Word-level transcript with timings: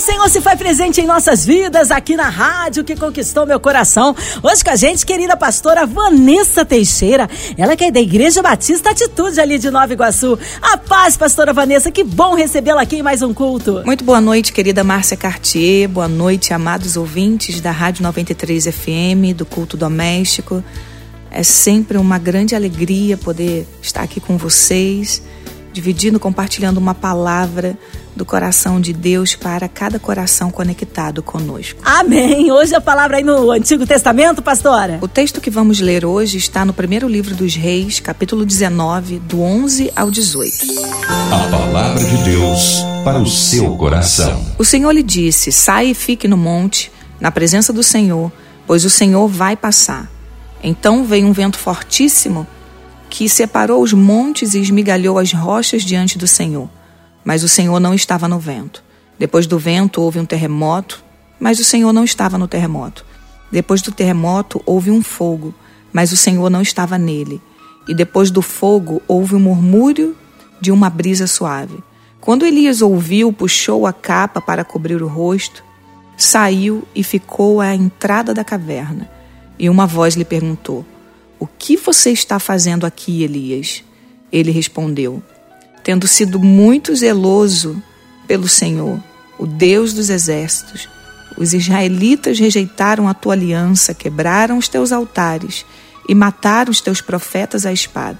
Senhor 0.00 0.28
se 0.30 0.40
faz 0.40 0.58
presente 0.58 1.00
em 1.00 1.06
nossas 1.06 1.44
vidas 1.44 1.90
aqui 1.90 2.16
na 2.16 2.30
rádio 2.30 2.82
que 2.82 2.96
conquistou 2.96 3.44
meu 3.44 3.60
coração. 3.60 4.16
Hoje 4.42 4.64
com 4.64 4.70
a 4.70 4.76
gente, 4.76 5.04
querida 5.04 5.36
pastora 5.36 5.84
Vanessa 5.86 6.64
Teixeira. 6.64 7.28
Ela 7.56 7.76
que 7.76 7.84
é 7.84 7.90
da 7.90 8.00
Igreja 8.00 8.42
Batista 8.42 8.90
Atitude 8.90 9.38
ali 9.38 9.58
de 9.58 9.70
Nova 9.70 9.92
Iguaçu. 9.92 10.38
A 10.62 10.78
paz, 10.78 11.18
pastora 11.18 11.52
Vanessa. 11.52 11.90
Que 11.90 12.02
bom 12.02 12.34
recebê-la 12.34 12.80
aqui 12.80 12.96
em 12.96 13.02
mais 13.02 13.20
um 13.20 13.34
culto. 13.34 13.82
Muito 13.84 14.02
boa 14.02 14.22
noite, 14.22 14.54
querida 14.54 14.82
Márcia 14.82 15.18
Cartier. 15.18 15.86
Boa 15.86 16.08
noite, 16.08 16.54
amados 16.54 16.96
ouvintes 16.96 17.60
da 17.60 17.70
Rádio 17.70 18.02
93 18.02 18.64
FM, 18.64 19.36
do 19.36 19.44
culto 19.44 19.76
doméstico. 19.76 20.64
É 21.30 21.42
sempre 21.42 21.98
uma 21.98 22.18
grande 22.18 22.54
alegria 22.56 23.18
poder 23.18 23.66
estar 23.82 24.02
aqui 24.02 24.18
com 24.18 24.38
vocês, 24.38 25.22
dividindo, 25.72 26.18
compartilhando 26.18 26.78
uma 26.78 26.94
palavra 26.94 27.78
do 28.14 28.24
coração 28.24 28.80
de 28.80 28.92
Deus 28.92 29.34
para 29.34 29.68
cada 29.68 29.98
coração 29.98 30.50
conectado 30.50 31.22
conosco. 31.22 31.80
Amém. 31.84 32.50
Hoje 32.50 32.74
a 32.74 32.80
palavra 32.80 33.18
aí 33.18 33.24
no 33.24 33.50
Antigo 33.50 33.86
Testamento, 33.86 34.42
pastora. 34.42 34.98
O 35.00 35.08
texto 35.08 35.40
que 35.40 35.50
vamos 35.50 35.80
ler 35.80 36.04
hoje 36.04 36.38
está 36.38 36.64
no 36.64 36.72
primeiro 36.72 37.08
livro 37.08 37.34
dos 37.34 37.54
Reis, 37.54 38.00
capítulo 38.00 38.44
19, 38.44 39.18
do 39.20 39.40
11 39.40 39.92
ao 39.94 40.10
18. 40.10 40.56
A 41.08 41.50
palavra 41.50 42.04
de 42.04 42.16
Deus 42.24 42.82
para 43.04 43.18
o 43.18 43.26
seu 43.26 43.76
coração. 43.76 44.44
O 44.58 44.64
Senhor 44.64 44.90
lhe 44.90 45.02
disse: 45.02 45.52
Sai 45.52 45.88
e 45.88 45.94
fique 45.94 46.28
no 46.28 46.36
monte, 46.36 46.92
na 47.20 47.30
presença 47.30 47.72
do 47.72 47.82
Senhor, 47.82 48.30
pois 48.66 48.84
o 48.84 48.90
Senhor 48.90 49.26
vai 49.28 49.56
passar. 49.56 50.10
Então 50.62 51.04
veio 51.04 51.26
um 51.26 51.32
vento 51.32 51.58
fortíssimo 51.58 52.46
que 53.08 53.28
separou 53.28 53.82
os 53.82 53.92
montes 53.92 54.54
e 54.54 54.60
esmigalhou 54.60 55.18
as 55.18 55.32
rochas 55.32 55.82
diante 55.82 56.16
do 56.16 56.26
Senhor. 56.26 56.68
Mas 57.24 57.42
o 57.42 57.48
Senhor 57.48 57.78
não 57.80 57.94
estava 57.94 58.26
no 58.26 58.38
vento. 58.38 58.82
Depois 59.18 59.46
do 59.46 59.58
vento 59.58 60.00
houve 60.00 60.18
um 60.18 60.24
terremoto, 60.24 61.04
mas 61.38 61.58
o 61.58 61.64
Senhor 61.64 61.92
não 61.92 62.04
estava 62.04 62.38
no 62.38 62.48
terremoto. 62.48 63.04
Depois 63.50 63.82
do 63.82 63.92
terremoto 63.92 64.62
houve 64.64 64.90
um 64.90 65.02
fogo, 65.02 65.54
mas 65.92 66.12
o 66.12 66.16
Senhor 66.16 66.48
não 66.48 66.62
estava 66.62 66.96
nele. 66.96 67.40
E 67.88 67.94
depois 67.94 68.30
do 68.30 68.40
fogo 68.40 69.02
houve 69.08 69.34
um 69.34 69.40
murmúrio 69.40 70.16
de 70.60 70.70
uma 70.70 70.88
brisa 70.88 71.26
suave. 71.26 71.82
Quando 72.20 72.46
Elias 72.46 72.82
ouviu, 72.82 73.32
puxou 73.32 73.86
a 73.86 73.92
capa 73.92 74.40
para 74.40 74.64
cobrir 74.64 75.02
o 75.02 75.08
rosto, 75.08 75.64
saiu 76.16 76.86
e 76.94 77.02
ficou 77.02 77.60
à 77.60 77.74
entrada 77.74 78.34
da 78.34 78.44
caverna. 78.44 79.10
E 79.58 79.68
uma 79.68 79.86
voz 79.86 80.14
lhe 80.14 80.24
perguntou: 80.24 80.84
O 81.38 81.46
que 81.46 81.76
você 81.76 82.10
está 82.10 82.38
fazendo 82.38 82.84
aqui, 82.84 83.22
Elias? 83.22 83.82
Ele 84.30 84.50
respondeu: 84.50 85.22
Tendo 85.82 86.06
sido 86.06 86.38
muito 86.38 86.94
zeloso 86.94 87.82
pelo 88.26 88.48
Senhor, 88.48 89.00
o 89.38 89.46
Deus 89.46 89.92
dos 89.92 90.10
exércitos, 90.10 90.88
os 91.36 91.54
israelitas 91.54 92.38
rejeitaram 92.38 93.08
a 93.08 93.14
tua 93.14 93.32
aliança, 93.32 93.94
quebraram 93.94 94.58
os 94.58 94.68
teus 94.68 94.92
altares 94.92 95.64
e 96.08 96.14
mataram 96.14 96.70
os 96.70 96.80
teus 96.80 97.00
profetas 97.00 97.64
à 97.64 97.72
espada. 97.72 98.18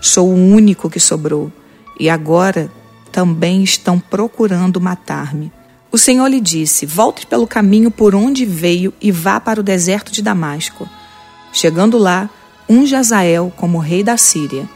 Sou 0.00 0.28
o 0.28 0.34
único 0.34 0.90
que 0.90 0.98
sobrou, 0.98 1.52
e 1.98 2.10
agora 2.10 2.70
também 3.12 3.62
estão 3.62 3.98
procurando 3.98 4.80
matar-me. 4.80 5.52
O 5.90 5.98
Senhor 5.98 6.26
lhe 6.26 6.40
disse: 6.40 6.84
Volte 6.84 7.26
pelo 7.26 7.46
caminho 7.46 7.90
por 7.90 8.14
onde 8.14 8.44
veio 8.44 8.92
e 9.00 9.10
vá 9.10 9.40
para 9.40 9.60
o 9.60 9.62
deserto 9.62 10.12
de 10.12 10.22
Damasco. 10.22 10.88
Chegando 11.52 11.96
lá, 11.96 12.28
unja 12.68 12.98
Azael 12.98 13.52
como 13.56 13.78
rei 13.78 14.02
da 14.02 14.16
Síria. 14.16 14.68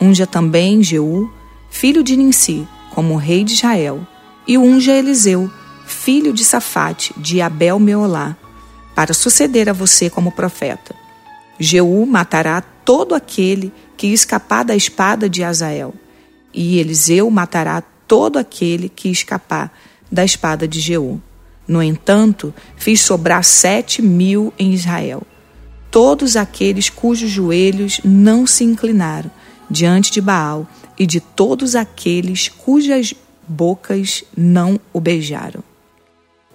Unja 0.00 0.26
também 0.26 0.82
Jeú, 0.82 1.30
filho 1.74 2.04
de 2.04 2.16
Ninsi, 2.16 2.68
como 2.94 3.16
rei 3.16 3.42
de 3.42 3.54
Israel. 3.54 4.06
E 4.46 4.56
unja 4.56 4.92
Eliseu, 4.92 5.50
filho 5.84 6.32
de 6.32 6.44
Safate, 6.44 7.12
de 7.16 7.42
Abel 7.42 7.80
Meolá, 7.80 8.36
para 8.94 9.12
suceder 9.12 9.68
a 9.68 9.72
você 9.72 10.08
como 10.08 10.30
profeta. 10.30 10.94
Jeú 11.58 12.06
matará 12.06 12.60
todo 12.60 13.12
aquele 13.12 13.72
que 13.96 14.06
escapar 14.06 14.64
da 14.64 14.76
espada 14.76 15.28
de 15.28 15.42
Azael, 15.42 15.92
e 16.52 16.78
Eliseu 16.78 17.28
matará 17.28 17.82
todo 18.06 18.38
aquele 18.38 18.88
que 18.88 19.08
escapar 19.08 19.72
da 20.10 20.24
espada 20.24 20.68
de 20.68 20.78
Jeú. 20.78 21.20
No 21.66 21.82
entanto, 21.82 22.54
fiz 22.76 23.00
sobrar 23.00 23.42
sete 23.42 24.00
mil 24.00 24.52
em 24.58 24.72
Israel, 24.72 25.22
todos 25.90 26.36
aqueles 26.36 26.88
cujos 26.88 27.30
joelhos 27.30 28.00
não 28.04 28.46
se 28.46 28.62
inclinaram 28.62 29.30
diante 29.68 30.12
de 30.12 30.20
Baal 30.20 30.68
e 30.98 31.06
de 31.06 31.20
todos 31.20 31.74
aqueles 31.74 32.48
cujas 32.48 33.14
bocas 33.46 34.24
não 34.36 34.80
o 34.92 35.00
beijaram. 35.00 35.62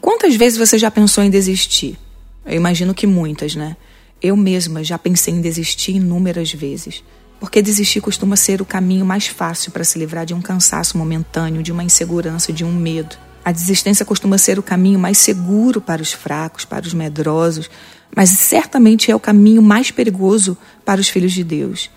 Quantas 0.02 0.36
vezes 0.36 0.58
você 0.58 0.78
já 0.78 0.90
pensou 0.90 1.24
em 1.24 1.30
desistir? 1.30 1.98
Eu 2.46 2.56
imagino 2.56 2.94
que 2.94 3.06
muitas, 3.06 3.56
né? 3.56 3.76
Eu 4.22 4.36
mesma 4.36 4.84
já 4.84 4.98
pensei 4.98 5.34
em 5.34 5.42
desistir 5.42 5.96
inúmeras 5.96 6.52
vezes, 6.52 7.04
porque 7.40 7.62
desistir 7.62 8.02
costuma 8.02 8.36
ser 8.36 8.62
o 8.62 8.66
caminho 8.66 9.06
mais 9.06 9.28
fácil 9.28 9.72
para 9.72 9.84
se 9.84 9.98
livrar 9.98 10.26
de 10.26 10.34
um 10.34 10.42
cansaço 10.42 10.98
momentâneo, 10.98 11.64
de 11.64 11.72
uma 11.72 11.84
insegurança, 11.84 12.52
de 12.52 12.66
um 12.66 12.74
medo. 12.74 13.18
A 13.44 13.52
desistência 13.52 14.06
costuma 14.06 14.38
ser 14.38 14.60
o 14.60 14.64
caminho 14.64 15.00
mais 15.00 15.18
seguro 15.18 15.80
para 15.80 16.02
os 16.02 16.12
fracos, 16.12 16.66
para 16.66 16.86
os 16.86 16.94
medrosos, 16.94 17.70
mas 18.16 18.30
certamente 18.32 19.12
é 19.12 19.16
o 19.16 19.20
caminho 19.20 19.62
mais 19.62 19.92
perigoso 19.92 20.58
para 20.84 21.00
os 21.00 21.08
filhos 21.08 21.32
de 21.32 21.44
Deus. 21.44 21.90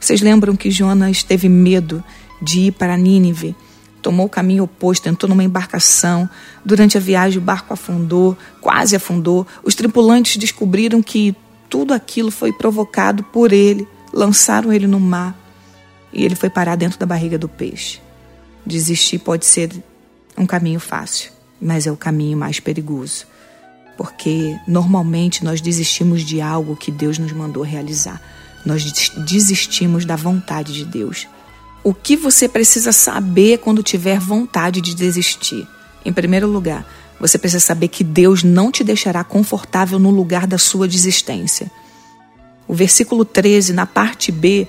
Vocês 0.00 0.22
lembram 0.22 0.56
que 0.56 0.70
Jonas 0.70 1.22
teve 1.22 1.46
medo 1.46 2.02
de 2.40 2.60
ir 2.60 2.72
para 2.72 2.96
Nínive? 2.96 3.54
Tomou 4.00 4.24
o 4.24 4.30
caminho 4.30 4.64
oposto, 4.64 5.10
entrou 5.10 5.28
numa 5.28 5.44
embarcação. 5.44 6.28
Durante 6.64 6.96
a 6.96 7.00
viagem, 7.00 7.38
o 7.38 7.42
barco 7.42 7.74
afundou, 7.74 8.36
quase 8.62 8.96
afundou. 8.96 9.46
Os 9.62 9.74
tripulantes 9.74 10.38
descobriram 10.38 11.02
que 11.02 11.36
tudo 11.68 11.92
aquilo 11.92 12.30
foi 12.30 12.50
provocado 12.50 13.22
por 13.24 13.52
ele. 13.52 13.86
Lançaram 14.10 14.72
ele 14.72 14.86
no 14.86 14.98
mar 14.98 15.38
e 16.12 16.24
ele 16.24 16.34
foi 16.34 16.48
parar 16.48 16.76
dentro 16.76 16.98
da 16.98 17.04
barriga 17.04 17.36
do 17.36 17.48
peixe. 17.48 18.00
Desistir 18.64 19.18
pode 19.18 19.44
ser 19.44 19.70
um 20.36 20.46
caminho 20.46 20.80
fácil, 20.80 21.30
mas 21.60 21.86
é 21.86 21.92
o 21.92 21.96
caminho 21.96 22.38
mais 22.38 22.58
perigoso. 22.58 23.26
Porque 23.98 24.58
normalmente 24.66 25.44
nós 25.44 25.60
desistimos 25.60 26.22
de 26.22 26.40
algo 26.40 26.74
que 26.74 26.90
Deus 26.90 27.18
nos 27.18 27.32
mandou 27.32 27.62
realizar. 27.62 28.20
Nós 28.64 29.10
desistimos 29.16 30.04
da 30.04 30.16
vontade 30.16 30.72
de 30.72 30.84
Deus. 30.84 31.26
O 31.82 31.94
que 31.94 32.16
você 32.16 32.48
precisa 32.48 32.92
saber 32.92 33.58
quando 33.58 33.82
tiver 33.82 34.18
vontade 34.18 34.80
de 34.80 34.94
desistir? 34.94 35.66
Em 36.04 36.12
primeiro 36.12 36.46
lugar, 36.46 36.86
você 37.18 37.38
precisa 37.38 37.64
saber 37.64 37.88
que 37.88 38.04
Deus 38.04 38.42
não 38.42 38.70
te 38.70 38.84
deixará 38.84 39.24
confortável 39.24 39.98
no 39.98 40.10
lugar 40.10 40.46
da 40.46 40.58
sua 40.58 40.86
desistência. 40.86 41.70
O 42.68 42.74
versículo 42.74 43.24
13, 43.24 43.72
na 43.72 43.86
parte 43.86 44.30
B, 44.30 44.68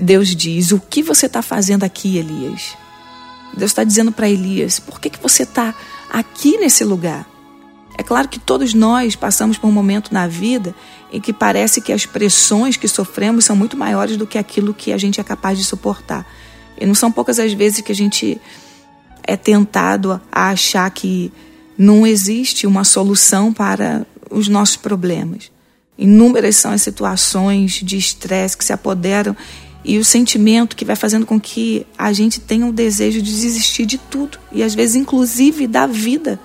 Deus 0.00 0.34
diz: 0.34 0.72
O 0.72 0.80
que 0.80 1.02
você 1.02 1.26
está 1.26 1.42
fazendo 1.42 1.84
aqui, 1.84 2.18
Elias? 2.18 2.76
Deus 3.56 3.70
está 3.70 3.84
dizendo 3.84 4.12
para 4.12 4.28
Elias: 4.28 4.78
Por 4.78 5.00
que, 5.00 5.10
que 5.10 5.22
você 5.22 5.42
está 5.42 5.74
aqui 6.10 6.58
nesse 6.58 6.84
lugar? 6.84 7.26
É 7.96 8.02
claro 8.02 8.28
que 8.28 8.38
todos 8.38 8.74
nós 8.74 9.16
passamos 9.16 9.58
por 9.58 9.66
um 9.66 9.72
momento 9.72 10.14
na 10.14 10.26
vida 10.26 10.74
em 11.12 11.20
que 11.20 11.32
parece 11.32 11.80
que 11.80 11.92
as 11.92 12.06
pressões 12.06 12.76
que 12.76 12.86
sofremos 12.86 13.44
são 13.44 13.56
muito 13.56 13.76
maiores 13.76 14.16
do 14.16 14.26
que 14.26 14.38
aquilo 14.38 14.74
que 14.74 14.92
a 14.92 14.98
gente 14.98 15.20
é 15.20 15.24
capaz 15.24 15.58
de 15.58 15.64
suportar. 15.64 16.26
E 16.78 16.86
não 16.86 16.94
são 16.94 17.10
poucas 17.10 17.38
as 17.38 17.52
vezes 17.52 17.80
que 17.80 17.92
a 17.92 17.94
gente 17.94 18.40
é 19.22 19.36
tentado 19.36 20.20
a 20.30 20.50
achar 20.50 20.90
que 20.90 21.32
não 21.76 22.06
existe 22.06 22.66
uma 22.66 22.84
solução 22.84 23.52
para 23.52 24.06
os 24.30 24.48
nossos 24.48 24.76
problemas. 24.76 25.50
Inúmeras 25.96 26.56
são 26.56 26.72
as 26.72 26.82
situações 26.82 27.72
de 27.72 27.96
estresse 27.96 28.56
que 28.56 28.64
se 28.64 28.72
apoderam 28.72 29.36
e 29.84 29.98
o 29.98 30.04
sentimento 30.04 30.76
que 30.76 30.84
vai 30.84 30.96
fazendo 30.96 31.24
com 31.24 31.40
que 31.40 31.86
a 31.96 32.12
gente 32.12 32.40
tenha 32.40 32.66
o 32.66 32.72
desejo 32.72 33.22
de 33.22 33.30
desistir 33.30 33.86
de 33.86 33.98
tudo 33.98 34.38
e 34.52 34.62
às 34.62 34.74
vezes 34.74 34.96
inclusive 34.96 35.66
da 35.66 35.86
vida, 35.86 36.38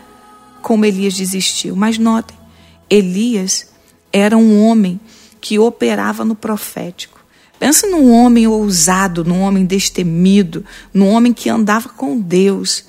como 0.62 0.86
Elias 0.86 1.14
desistiu. 1.14 1.76
Mas 1.76 1.98
notem, 1.98 2.38
Elias 2.90 3.73
era 4.14 4.38
um 4.38 4.64
homem 4.64 5.00
que 5.42 5.58
operava 5.58 6.24
no 6.24 6.36
profético. 6.36 7.20
Pensa 7.60 7.88
num 7.88 8.12
homem 8.12 8.46
ousado, 8.48 9.26
num 9.26 9.42
homem 9.42 9.66
destemido, 9.66 10.64
num 10.94 11.10
homem 11.10 11.34
que 11.34 11.50
andava 11.50 11.90
com 11.90 12.20
Deus. 12.20 12.86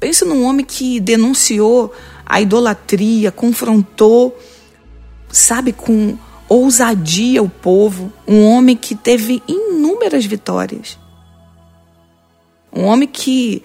Pensa 0.00 0.24
num 0.24 0.44
homem 0.44 0.64
que 0.64 0.98
denunciou 0.98 1.94
a 2.26 2.40
idolatria, 2.40 3.30
confrontou, 3.30 4.38
sabe, 5.30 5.72
com 5.72 6.18
ousadia 6.48 7.42
o 7.42 7.48
povo, 7.48 8.12
um 8.26 8.44
homem 8.46 8.76
que 8.76 8.94
teve 8.94 9.42
inúmeras 9.46 10.24
vitórias. 10.24 10.98
Um 12.72 12.84
homem 12.84 13.08
que 13.08 13.62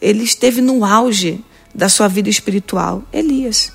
ele 0.00 0.24
esteve 0.24 0.60
no 0.60 0.84
auge 0.84 1.44
da 1.74 1.88
sua 1.88 2.08
vida 2.08 2.28
espiritual, 2.28 3.02
Elias. 3.12 3.72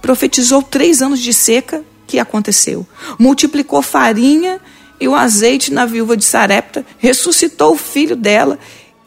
profetizou 0.00 0.62
três 0.62 1.00
anos 1.00 1.20
de 1.20 1.32
seca, 1.32 1.84
que 2.14 2.20
aconteceu? 2.20 2.86
Multiplicou 3.18 3.82
farinha 3.82 4.60
e 5.00 5.08
o 5.08 5.14
azeite 5.14 5.72
na 5.72 5.84
viúva 5.84 6.16
de 6.16 6.24
Sarepta, 6.24 6.86
ressuscitou 6.98 7.72
o 7.72 7.78
filho 7.78 8.14
dela 8.14 8.58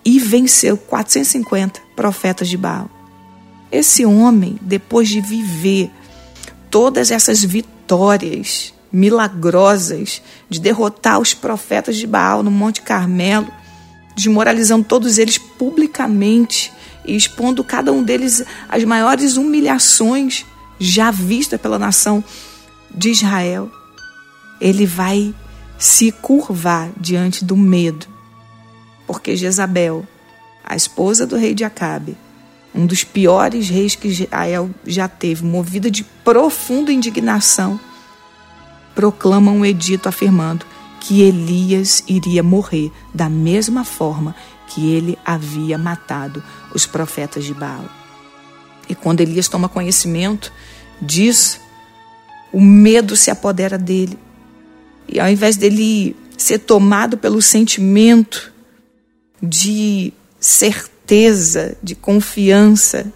e 0.04 0.20
venceu 0.20 0.78
450 0.78 1.80
profetas 1.96 2.50
de 2.50 2.58
Baal. 2.58 2.90
Esse 3.72 4.06
homem, 4.06 4.58
depois 4.62 5.08
de 5.08 5.22
viver 5.22 5.90
todas 6.70 7.12
essas 7.12 7.44
vitórias 7.44 8.74
milagrosas, 8.92 10.22
de 10.50 10.60
derrotar 10.60 11.20
os 11.20 11.34
profetas 11.34 11.96
de 11.96 12.06
Baal 12.06 12.44
no 12.44 12.52
Monte 12.52 12.82
Carmelo, 12.82 13.48
desmoralizando 14.16 14.84
todos 14.84 15.18
eles 15.18 15.38
publicamente 15.38 16.74
e 17.06 17.16
expondo 17.16 17.64
cada 17.64 17.92
um 17.92 18.04
deles 18.04 18.44
às 18.68 18.84
maiores 18.84 19.38
humilhações 19.38 20.46
já 20.80 21.10
vistas 21.12 21.60
pela 21.60 21.80
nação 21.80 22.24
de 22.90 23.10
Israel, 23.10 23.72
ele 24.60 24.86
vai 24.86 25.34
se 25.78 26.12
curvar 26.12 26.92
diante 27.00 27.46
do 27.46 27.56
medo, 27.56 28.08
porque 29.06 29.36
Jezabel, 29.36 30.06
a 30.64 30.76
esposa 30.76 31.26
do 31.26 31.38
rei 31.38 31.54
de 31.54 31.64
Acabe, 31.64 32.18
um 32.74 32.86
dos 32.86 33.04
piores 33.04 33.70
reis 33.70 33.96
que 33.96 34.08
Israel 34.08 34.70
já 34.86 35.08
teve, 35.08 35.46
movida 35.46 35.90
de 35.90 36.04
profunda 36.04 36.92
indignação, 36.92 37.80
proclama 38.94 39.52
um 39.52 39.66
edito 39.66 40.10
afirmando 40.10 40.66
que 41.00 41.22
Elias 41.22 42.04
iria 42.08 42.44
morrer 42.44 42.92
da 43.14 43.30
mesma 43.30 43.84
forma 43.84 44.36
que 44.68 44.92
ele 44.92 45.18
havia 45.24 45.78
matado 45.78 46.44
os 46.74 46.86
profetas 46.86 47.46
de 47.46 47.54
Baal. 47.54 47.86
E 48.90 48.96
quando 48.96 49.22
Elias 49.22 49.48
toma 49.48 49.70
conhecimento 49.70 50.52
disso, 51.02 51.60
o 52.52 52.62
medo 52.62 53.16
se 53.16 53.30
apodera 53.30 53.78
dele. 53.78 54.18
E 55.08 55.20
ao 55.20 55.30
invés 55.30 55.56
dele 55.56 56.16
ser 56.38 56.60
tomado 56.60 57.18
pelo 57.18 57.42
sentimento 57.42 58.54
de 59.42 60.14
certeza, 60.40 61.78
de 61.82 61.96
confiança, 61.96 63.12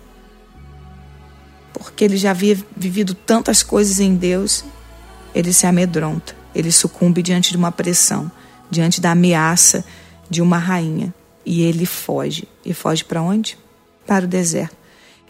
porque 1.73 2.03
ele 2.03 2.17
já 2.17 2.31
havia 2.31 2.57
vivido 2.75 3.13
tantas 3.13 3.63
coisas 3.63 3.99
em 3.99 4.15
Deus, 4.15 4.63
ele 5.33 5.53
se 5.53 5.65
amedronta, 5.65 6.35
ele 6.53 6.71
sucumbe 6.71 7.21
diante 7.21 7.51
de 7.51 7.57
uma 7.57 7.71
pressão, 7.71 8.31
diante 8.69 9.01
da 9.01 9.11
ameaça 9.11 9.83
de 10.29 10.41
uma 10.41 10.57
rainha. 10.57 11.13
E 11.45 11.61
ele 11.63 11.85
foge. 11.85 12.47
E 12.63 12.73
foge 12.73 13.03
para 13.03 13.21
onde? 13.21 13.57
Para 14.05 14.25
o 14.25 14.27
deserto. 14.27 14.77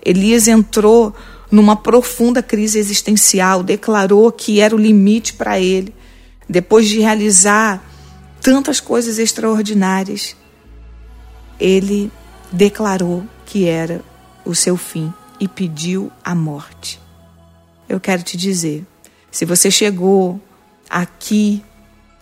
Elias 0.04 0.48
entrou 0.48 1.16
numa 1.52 1.76
profunda 1.76 2.42
crise 2.42 2.80
existencial, 2.80 3.62
declarou 3.62 4.32
que 4.32 4.62
era 4.62 4.76
o 4.76 4.80
limite 4.80 5.34
para 5.34 5.60
ele 5.60 5.94
depois 6.48 6.90
de 6.90 7.00
realizar 7.00 7.82
tantas 8.42 8.80
coisas 8.80 9.18
extraordinárias, 9.20 10.36
ele 11.60 12.12
declarou 12.52 13.26
que 13.46 13.68
era 13.68 14.04
o 14.44 14.54
seu 14.54 14.76
fim 14.76 15.14
e 15.40 15.48
pediu 15.48 16.12
a 16.24 16.36
morte. 16.36 17.00
Eu 17.88 18.00
quero 18.00 18.24
te 18.24 18.36
dizer, 18.36 18.86
se 19.32 19.46
você 19.46 19.72
chegou 19.72 20.42
aqui 20.90 21.64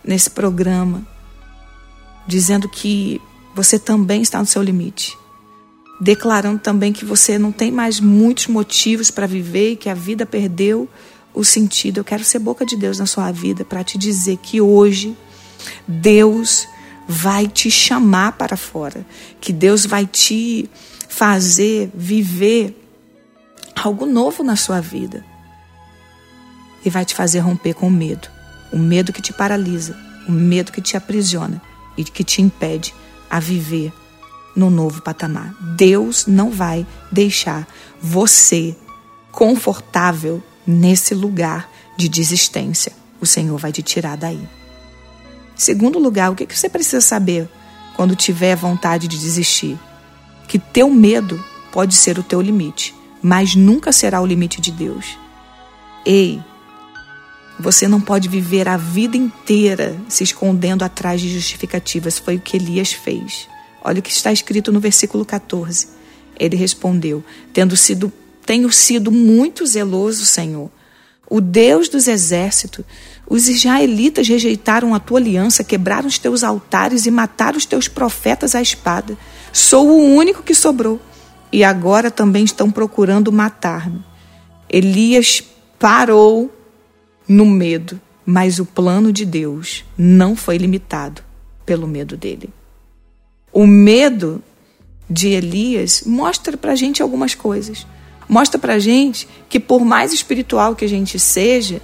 nesse 0.04 0.30
programa 0.30 1.06
dizendo 2.26 2.68
que 2.68 3.20
você 3.54 3.78
também 3.78 4.22
está 4.22 4.38
no 4.38 4.46
seu 4.46 4.62
limite, 4.62 5.18
declarando 6.00 6.58
também 6.58 6.92
que 6.92 7.04
você 7.04 7.38
não 7.38 7.52
tem 7.52 7.70
mais 7.70 8.00
muitos 8.00 8.46
motivos 8.46 9.10
para 9.10 9.26
viver 9.26 9.72
e 9.72 9.76
que 9.76 9.88
a 9.88 9.94
vida 9.94 10.24
perdeu 10.24 10.88
o 11.34 11.44
sentido. 11.44 11.98
Eu 11.98 12.04
quero 12.04 12.24
ser 12.24 12.38
boca 12.38 12.64
de 12.64 12.76
Deus 12.76 12.98
na 12.98 13.06
sua 13.06 13.30
vida 13.30 13.64
para 13.64 13.84
te 13.84 13.98
dizer 13.98 14.38
que 14.38 14.60
hoje 14.60 15.14
Deus 15.86 16.66
vai 17.06 17.46
te 17.46 17.70
chamar 17.70 18.32
para 18.32 18.56
fora, 18.56 19.04
que 19.40 19.52
Deus 19.52 19.84
vai 19.84 20.06
te 20.06 20.70
fazer 21.08 21.90
viver 21.94 22.76
algo 23.74 24.06
novo 24.06 24.42
na 24.42 24.56
sua 24.56 24.80
vida 24.80 25.24
e 26.84 26.88
vai 26.88 27.04
te 27.04 27.14
fazer 27.14 27.40
romper 27.40 27.74
com 27.74 27.88
o 27.88 27.90
medo, 27.90 28.28
o 28.72 28.78
medo 28.78 29.12
que 29.12 29.20
te 29.20 29.32
paralisa, 29.32 29.98
o 30.28 30.32
medo 30.32 30.72
que 30.72 30.80
te 30.80 30.96
aprisiona 30.96 31.60
e 31.96 32.04
que 32.04 32.24
te 32.24 32.40
impede 32.40 32.94
a 33.28 33.40
viver 33.40 33.92
no 34.60 34.68
novo 34.68 35.00
patamar. 35.00 35.54
Deus 35.74 36.26
não 36.26 36.50
vai 36.50 36.86
deixar 37.10 37.66
você 38.00 38.76
confortável 39.32 40.42
nesse 40.66 41.14
lugar 41.14 41.70
de 41.96 42.08
desistência. 42.08 42.92
O 43.20 43.26
Senhor 43.26 43.58
vai 43.58 43.72
te 43.72 43.82
tirar 43.82 44.16
daí. 44.16 44.40
Segundo 45.56 45.98
lugar, 45.98 46.30
o 46.30 46.36
que 46.36 46.46
você 46.46 46.68
precisa 46.68 47.00
saber 47.00 47.48
quando 47.96 48.14
tiver 48.14 48.54
vontade 48.54 49.08
de 49.08 49.18
desistir? 49.18 49.78
Que 50.46 50.58
teu 50.58 50.90
medo 50.90 51.42
pode 51.72 51.94
ser 51.94 52.18
o 52.18 52.22
teu 52.22 52.40
limite, 52.40 52.94
mas 53.22 53.54
nunca 53.54 53.92
será 53.92 54.20
o 54.20 54.26
limite 54.26 54.60
de 54.60 54.70
Deus. 54.70 55.18
Ei, 56.04 56.42
você 57.58 57.88
não 57.88 58.00
pode 58.00 58.28
viver 58.28 58.68
a 58.68 58.76
vida 58.76 59.16
inteira 59.16 59.96
se 60.08 60.24
escondendo 60.24 60.82
atrás 60.82 61.20
de 61.20 61.32
justificativas. 61.32 62.18
Foi 62.18 62.36
o 62.36 62.40
que 62.40 62.56
Elias 62.56 62.92
fez. 62.92 63.48
Olha 63.82 64.00
o 64.00 64.02
que 64.02 64.10
está 64.10 64.32
escrito 64.32 64.72
no 64.72 64.80
versículo 64.80 65.24
14. 65.24 65.88
Ele 66.38 66.56
respondeu: 66.56 67.24
Tendo 67.52 67.76
sido 67.76 68.12
tenho 68.44 68.72
sido 68.72 69.12
muito 69.12 69.64
zeloso, 69.64 70.24
Senhor. 70.24 70.70
O 71.28 71.40
Deus 71.40 71.88
dos 71.88 72.08
exércitos, 72.08 72.84
os 73.28 73.48
israelitas 73.48 74.26
rejeitaram 74.26 74.92
a 74.92 74.98
tua 74.98 75.20
aliança, 75.20 75.62
quebraram 75.62 76.08
os 76.08 76.18
teus 76.18 76.42
altares 76.42 77.06
e 77.06 77.10
mataram 77.12 77.56
os 77.56 77.64
teus 77.64 77.86
profetas 77.86 78.56
à 78.56 78.60
espada. 78.60 79.16
Sou 79.52 79.88
o 79.88 80.16
único 80.16 80.42
que 80.42 80.54
sobrou. 80.54 81.00
E 81.52 81.62
agora 81.62 82.10
também 82.10 82.44
estão 82.44 82.70
procurando 82.70 83.30
matar-me. 83.30 84.04
Elias 84.68 85.42
parou 85.78 86.52
no 87.28 87.46
medo, 87.46 88.00
mas 88.26 88.58
o 88.58 88.66
plano 88.66 89.12
de 89.12 89.24
Deus 89.24 89.84
não 89.96 90.34
foi 90.34 90.56
limitado 90.58 91.22
pelo 91.64 91.86
medo 91.86 92.16
dele. 92.16 92.50
O 93.52 93.66
medo 93.66 94.42
de 95.08 95.28
Elias 95.28 96.02
mostra 96.06 96.56
para 96.56 96.72
a 96.72 96.76
gente 96.76 97.02
algumas 97.02 97.34
coisas 97.34 97.86
mostra 98.30 98.60
pra 98.60 98.78
gente 98.78 99.26
que 99.48 99.58
por 99.58 99.84
mais 99.84 100.12
espiritual 100.12 100.76
que 100.76 100.84
a 100.84 100.88
gente 100.88 101.18
seja, 101.18 101.82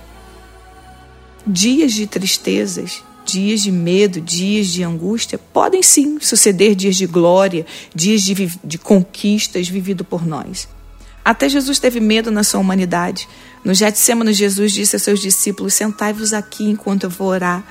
dias 1.44 1.92
de 1.92 2.06
tristezas, 2.06 3.02
dias 3.24 3.60
de 3.60 3.72
medo, 3.72 4.20
dias 4.20 4.68
de 4.68 4.84
angústia, 4.84 5.38
podem 5.52 5.82
sim 5.82 6.20
suceder 6.20 6.76
dias 6.76 6.94
de 6.94 7.06
glória, 7.06 7.66
dias 7.92 8.22
de, 8.22 8.48
de 8.62 8.78
conquistas 8.78 9.68
vivido 9.68 10.04
por 10.04 10.24
nós. 10.24 10.68
Até 11.24 11.48
Jesus 11.48 11.80
teve 11.80 11.98
medo 11.98 12.30
na 12.30 12.44
sua 12.44 12.60
humanidade. 12.60 13.28
No 13.64 13.74
Getsemane, 13.74 14.32
Jesus 14.32 14.70
disse 14.70 14.94
a 14.94 14.98
seus 15.00 15.18
discípulos: 15.18 15.74
Sentai-vos 15.74 16.32
aqui 16.32 16.62
enquanto 16.62 17.04
eu 17.04 17.10
vou 17.10 17.26
orar. 17.26 17.66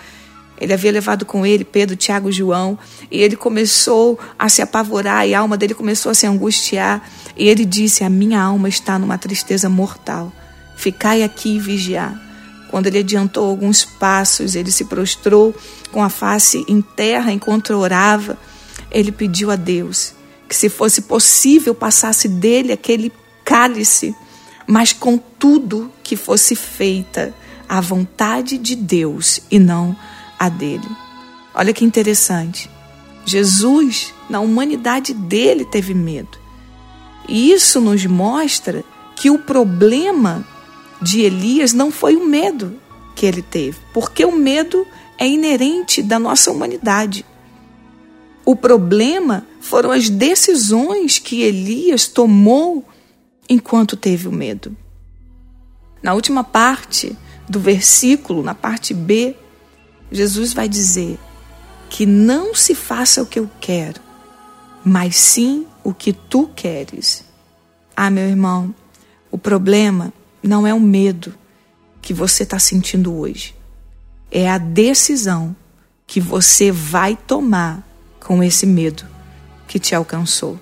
Ele 0.59 0.73
havia 0.73 0.91
levado 0.91 1.25
com 1.25 1.45
ele 1.45 1.65
Pedro, 1.65 1.95
Tiago 1.95 2.29
e 2.29 2.31
João, 2.31 2.77
e 3.11 3.21
ele 3.21 3.35
começou 3.35 4.17
a 4.39 4.47
se 4.47 4.61
apavorar, 4.61 5.27
e 5.27 5.33
a 5.33 5.39
alma 5.39 5.57
dele 5.57 5.73
começou 5.73 6.11
a 6.11 6.15
se 6.15 6.25
angustiar. 6.25 7.07
E 7.35 7.47
ele 7.47 7.65
disse: 7.65 8.03
A 8.03 8.09
minha 8.09 8.41
alma 8.41 8.69
está 8.69 8.97
numa 8.97 9.17
tristeza 9.17 9.67
mortal. 9.67 10.31
Ficai 10.77 11.23
aqui 11.23 11.55
e 11.55 11.59
vigiar. 11.59 12.21
Quando 12.69 12.87
ele 12.87 12.99
adiantou 12.99 13.49
alguns 13.49 13.85
passos, 13.85 14.55
ele 14.55 14.71
se 14.71 14.85
prostrou 14.85 15.53
com 15.91 16.03
a 16.03 16.09
face 16.09 16.65
em 16.67 16.81
terra 16.81 17.31
enquanto 17.31 17.73
orava. 17.73 18.37
Ele 18.91 19.11
pediu 19.11 19.51
a 19.51 19.55
Deus 19.55 20.13
que, 20.47 20.55
se 20.55 20.69
fosse 20.69 21.01
possível, 21.01 21.73
passasse 21.73 22.27
dele 22.27 22.71
aquele 22.71 23.11
cálice, 23.43 24.15
mas 24.67 24.93
contudo 24.93 25.91
que 26.03 26.15
fosse 26.15 26.55
feita 26.55 27.33
a 27.67 27.81
vontade 27.81 28.57
de 28.57 28.75
Deus 28.75 29.41
e 29.49 29.57
não 29.59 29.91
a 29.91 30.14
dele. 30.49 30.87
Olha 31.53 31.73
que 31.73 31.85
interessante. 31.85 32.69
Jesus, 33.25 34.13
na 34.29 34.39
humanidade 34.39 35.13
dele, 35.13 35.65
teve 35.65 35.93
medo. 35.93 36.37
E 37.27 37.51
isso 37.51 37.81
nos 37.81 38.05
mostra 38.05 38.83
que 39.15 39.29
o 39.29 39.39
problema 39.39 40.45
de 41.01 41.21
Elias 41.21 41.73
não 41.73 41.91
foi 41.91 42.15
o 42.15 42.25
medo 42.25 42.79
que 43.15 43.25
ele 43.25 43.41
teve, 43.41 43.77
porque 43.93 44.25
o 44.25 44.31
medo 44.31 44.85
é 45.17 45.27
inerente 45.27 46.03
da 46.03 46.19
nossa 46.19 46.51
humanidade. 46.51 47.25
O 48.45 48.55
problema 48.55 49.47
foram 49.59 49.89
as 49.91 50.09
decisões 50.09 51.17
que 51.17 51.41
Elias 51.41 52.07
tomou 52.07 52.87
enquanto 53.49 53.95
teve 53.95 54.27
o 54.27 54.31
medo. 54.31 54.75
Na 56.03 56.13
última 56.13 56.43
parte 56.43 57.17
do 57.49 57.59
versículo, 57.59 58.43
na 58.43 58.53
parte 58.53 58.93
B, 58.93 59.35
Jesus 60.11 60.53
vai 60.53 60.67
dizer 60.69 61.19
que 61.89 62.05
não 62.05 62.53
se 62.53 62.75
faça 62.75 63.21
o 63.21 63.25
que 63.25 63.39
eu 63.39 63.49
quero, 63.59 64.01
mas 64.83 65.15
sim 65.15 65.65
o 65.83 65.93
que 65.93 66.13
tu 66.13 66.49
queres. 66.55 67.23
Ah, 67.95 68.09
meu 68.09 68.27
irmão, 68.27 68.73
o 69.31 69.37
problema 69.37 70.13
não 70.41 70.65
é 70.65 70.73
o 70.73 70.79
medo 70.79 71.33
que 72.01 72.13
você 72.13 72.43
está 72.43 72.59
sentindo 72.59 73.15
hoje. 73.15 73.55
É 74.31 74.49
a 74.49 74.57
decisão 74.57 75.55
que 76.05 76.19
você 76.19 76.71
vai 76.71 77.15
tomar 77.15 77.83
com 78.19 78.43
esse 78.43 78.65
medo 78.65 79.05
que 79.67 79.79
te 79.79 79.95
alcançou. 79.95 80.59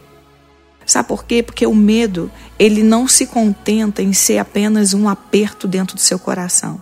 Sabe 0.86 1.08
por 1.08 1.24
quê? 1.26 1.42
Porque 1.42 1.66
o 1.66 1.74
medo, 1.74 2.32
ele 2.60 2.84
não 2.84 3.08
se 3.08 3.26
contenta 3.26 4.02
em 4.02 4.14
ser 4.14 4.38
apenas 4.38 4.94
um 4.94 5.08
aperto 5.08 5.68
dentro 5.68 5.96
do 5.96 6.02
seu 6.02 6.20
coração, 6.20 6.82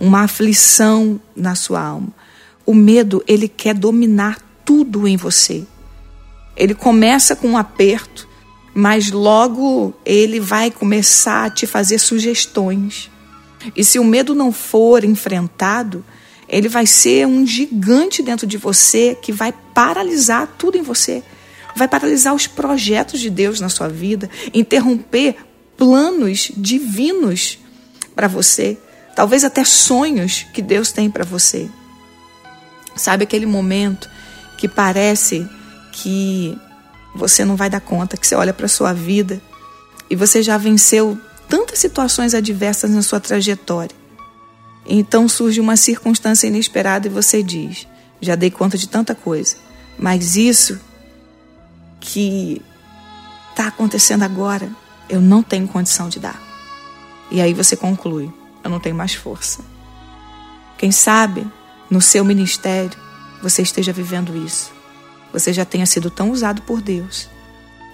uma 0.00 0.22
aflição 0.22 1.20
na 1.36 1.54
sua 1.54 1.80
alma. 1.80 2.08
O 2.64 2.74
medo, 2.74 3.22
ele 3.28 3.46
quer 3.46 3.74
dominar 3.74 4.38
tudo 4.64 5.06
em 5.06 5.16
você. 5.16 5.64
Ele 6.56 6.74
começa 6.74 7.36
com 7.36 7.48
um 7.48 7.56
aperto, 7.56 8.26
mas 8.74 9.10
logo 9.10 9.94
ele 10.04 10.40
vai 10.40 10.70
começar 10.70 11.44
a 11.44 11.50
te 11.50 11.66
fazer 11.66 11.98
sugestões. 11.98 13.10
E 13.76 13.84
se 13.84 13.98
o 13.98 14.04
medo 14.04 14.34
não 14.34 14.50
for 14.50 15.04
enfrentado, 15.04 16.04
ele 16.48 16.68
vai 16.68 16.86
ser 16.86 17.26
um 17.26 17.46
gigante 17.46 18.22
dentro 18.22 18.46
de 18.46 18.56
você 18.56 19.16
que 19.20 19.30
vai 19.30 19.52
paralisar 19.74 20.48
tudo 20.58 20.78
em 20.78 20.82
você 20.82 21.22
vai 21.74 21.88
paralisar 21.88 22.34
os 22.34 22.46
projetos 22.46 23.20
de 23.20 23.30
Deus 23.30 23.60
na 23.60 23.68
sua 23.68 23.88
vida, 23.88 24.28
interromper 24.52 25.36
planos 25.76 26.50
divinos 26.56 27.58
para 28.14 28.28
você, 28.28 28.76
talvez 29.14 29.44
até 29.44 29.64
sonhos 29.64 30.46
que 30.52 30.62
Deus 30.62 30.92
tem 30.92 31.10
para 31.10 31.24
você. 31.24 31.68
Sabe 32.96 33.24
aquele 33.24 33.46
momento 33.46 34.08
que 34.56 34.68
parece 34.68 35.48
que 35.92 36.58
você 37.14 37.44
não 37.44 37.56
vai 37.56 37.70
dar 37.70 37.80
conta, 37.80 38.16
que 38.16 38.26
você 38.26 38.34
olha 38.34 38.52
para 38.52 38.68
sua 38.68 38.92
vida 38.92 39.40
e 40.08 40.16
você 40.16 40.42
já 40.42 40.56
venceu 40.56 41.18
tantas 41.48 41.78
situações 41.78 42.34
adversas 42.34 42.90
na 42.90 43.02
sua 43.02 43.20
trajetória. 43.20 43.94
Então 44.86 45.28
surge 45.28 45.60
uma 45.60 45.76
circunstância 45.76 46.46
inesperada 46.46 47.06
e 47.06 47.10
você 47.10 47.42
diz: 47.42 47.86
Já 48.20 48.34
dei 48.34 48.50
conta 48.50 48.76
de 48.76 48.88
tanta 48.88 49.14
coisa, 49.14 49.56
mas 49.98 50.36
isso 50.36 50.80
que 52.00 52.62
está 53.50 53.68
acontecendo 53.68 54.22
agora, 54.22 54.70
eu 55.08 55.20
não 55.20 55.42
tenho 55.42 55.68
condição 55.68 56.08
de 56.08 56.18
dar. 56.18 56.40
E 57.30 57.40
aí 57.40 57.52
você 57.52 57.76
conclui: 57.76 58.32
eu 58.62 58.70
não 58.70 58.80
tenho 58.80 58.94
mais 58.94 59.14
força. 59.14 59.60
Quem 60.78 60.90
sabe 60.90 61.46
no 61.90 62.00
seu 62.00 62.24
ministério 62.24 62.98
você 63.42 63.62
esteja 63.62 63.92
vivendo 63.92 64.36
isso. 64.36 64.72
Você 65.32 65.52
já 65.52 65.64
tenha 65.64 65.86
sido 65.86 66.10
tão 66.10 66.30
usado 66.30 66.62
por 66.62 66.80
Deus, 66.80 67.28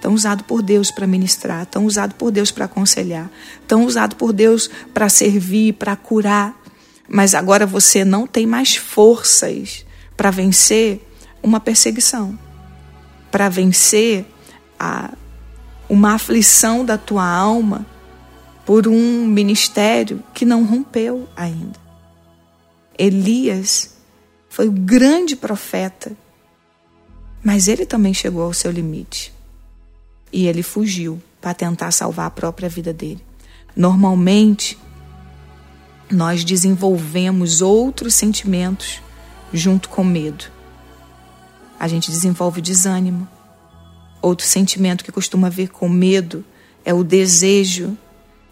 tão 0.00 0.14
usado 0.14 0.44
por 0.44 0.62
Deus 0.62 0.90
para 0.90 1.06
ministrar, 1.06 1.66
tão 1.66 1.84
usado 1.84 2.14
por 2.14 2.30
Deus 2.30 2.50
para 2.50 2.64
aconselhar, 2.64 3.30
tão 3.66 3.84
usado 3.84 4.16
por 4.16 4.32
Deus 4.32 4.70
para 4.92 5.08
servir, 5.08 5.74
para 5.74 5.94
curar, 5.94 6.54
mas 7.08 7.34
agora 7.34 7.66
você 7.66 8.04
não 8.04 8.26
tem 8.26 8.46
mais 8.46 8.76
forças 8.76 9.84
para 10.16 10.30
vencer 10.30 11.06
uma 11.42 11.60
perseguição 11.60 12.38
para 13.36 13.50
vencer 13.50 14.24
a, 14.78 15.12
uma 15.90 16.14
aflição 16.14 16.84
da 16.84 16.96
tua 16.96 17.26
alma 17.28 17.84
por 18.66 18.86
um 18.86 19.26
ministério 19.26 20.22
que 20.34 20.44
não 20.44 20.64
rompeu 20.64 21.26
ainda. 21.34 21.78
Elias 22.98 23.96
foi 24.50 24.68
o 24.68 24.72
grande 24.72 25.36
profeta, 25.36 26.12
mas 27.42 27.68
ele 27.68 27.86
também 27.86 28.12
chegou 28.12 28.42
ao 28.42 28.52
seu 28.52 28.70
limite. 28.70 29.32
E 30.32 30.46
ele 30.46 30.62
fugiu 30.62 31.22
para 31.40 31.54
tentar 31.54 31.90
salvar 31.92 32.26
a 32.26 32.30
própria 32.30 32.68
vida 32.68 32.92
dele. 32.92 33.24
Normalmente, 33.74 34.76
nós 36.10 36.44
desenvolvemos 36.44 37.62
outros 37.62 38.14
sentimentos 38.14 39.00
junto 39.52 39.88
com 39.88 40.02
medo 40.04 40.56
a 41.78 41.86
gente 41.86 42.10
desenvolve 42.10 42.60
desânimo. 42.60 43.28
Outro 44.22 44.46
sentimento 44.46 45.04
que 45.04 45.12
costuma 45.12 45.48
vir 45.48 45.68
com 45.68 45.88
medo 45.88 46.44
é 46.84 46.92
o 46.92 47.04
desejo 47.04 47.96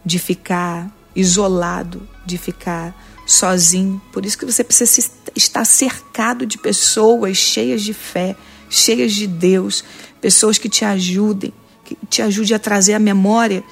de 0.05 0.19
ficar 0.19 0.91
isolado, 1.15 2.09
de 2.27 2.37
ficar 2.37 2.95
sozinho. 3.27 4.01
Por 4.13 4.25
isso 4.25 4.39
que 4.39 4.45
você 4.45 4.63
precisa 4.63 5.11
estar 5.35 5.65
cercado 5.65 6.47
de 6.47 6.59
pessoas 6.59 7.37
cheias 7.37 7.83
de 7.83 7.95
fé, 7.95 8.37
cheias 8.69 9.13
de 9.13 9.27
Deus, 9.27 9.85
pessoas 10.21 10.59
que 10.59 10.69
te 10.69 10.85
ajudem, 10.85 11.53
que 11.85 11.97
te 12.09 12.23
ajudem 12.23 12.55
a 12.55 12.59
trazer 12.59 12.95
à 12.95 12.99
memória 12.99 13.63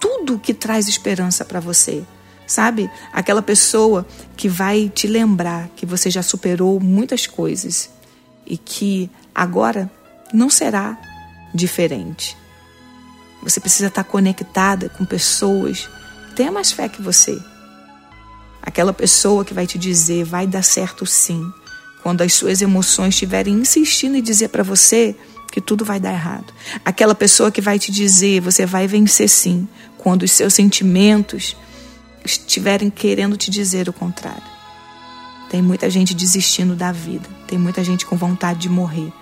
tudo 0.00 0.38
que 0.38 0.54
traz 0.54 0.88
esperança 0.88 1.44
para 1.44 1.60
você. 1.60 2.02
Sabe? 2.46 2.90
Aquela 3.12 3.42
pessoa 3.42 4.04
que 4.36 4.48
vai 4.48 4.88
te 4.88 5.06
lembrar 5.06 5.68
que 5.76 5.86
você 5.86 6.10
já 6.10 6.22
superou 6.22 6.80
muitas 6.80 7.26
coisas 7.26 7.90
e 8.44 8.58
que 8.58 9.08
agora 9.32 9.88
não 10.34 10.50
será 10.50 10.98
diferente. 11.54 12.36
Você 13.42 13.60
precisa 13.60 13.88
estar 13.88 14.04
conectada 14.04 14.88
com 14.90 15.04
pessoas 15.04 15.88
que 16.28 16.34
tenham 16.36 16.52
mais 16.52 16.72
fé 16.72 16.88
que 16.88 17.00
você. 17.00 17.40
Aquela 18.62 18.92
pessoa 18.92 19.44
que 19.44 19.54
vai 19.54 19.66
te 19.66 19.78
dizer 19.78 20.24
vai 20.24 20.46
dar 20.46 20.62
certo 20.62 21.06
sim, 21.06 21.50
quando 22.02 22.22
as 22.22 22.34
suas 22.34 22.60
emoções 22.60 23.14
estiverem 23.14 23.54
insistindo 23.54 24.16
em 24.16 24.22
dizer 24.22 24.48
para 24.48 24.62
você 24.62 25.16
que 25.50 25.60
tudo 25.60 25.84
vai 25.84 25.98
dar 25.98 26.12
errado. 26.12 26.52
Aquela 26.84 27.14
pessoa 27.14 27.50
que 27.50 27.60
vai 27.60 27.78
te 27.78 27.90
dizer 27.90 28.40
você 28.40 28.66
vai 28.66 28.86
vencer 28.86 29.28
sim, 29.28 29.66
quando 29.98 30.22
os 30.22 30.32
seus 30.32 30.54
sentimentos 30.54 31.56
estiverem 32.24 32.90
querendo 32.90 33.36
te 33.36 33.50
dizer 33.50 33.88
o 33.88 33.92
contrário. 33.92 34.42
Tem 35.50 35.60
muita 35.60 35.90
gente 35.90 36.14
desistindo 36.14 36.76
da 36.76 36.92
vida, 36.92 37.28
tem 37.46 37.58
muita 37.58 37.82
gente 37.82 38.06
com 38.06 38.16
vontade 38.16 38.60
de 38.60 38.68
morrer. 38.68 39.12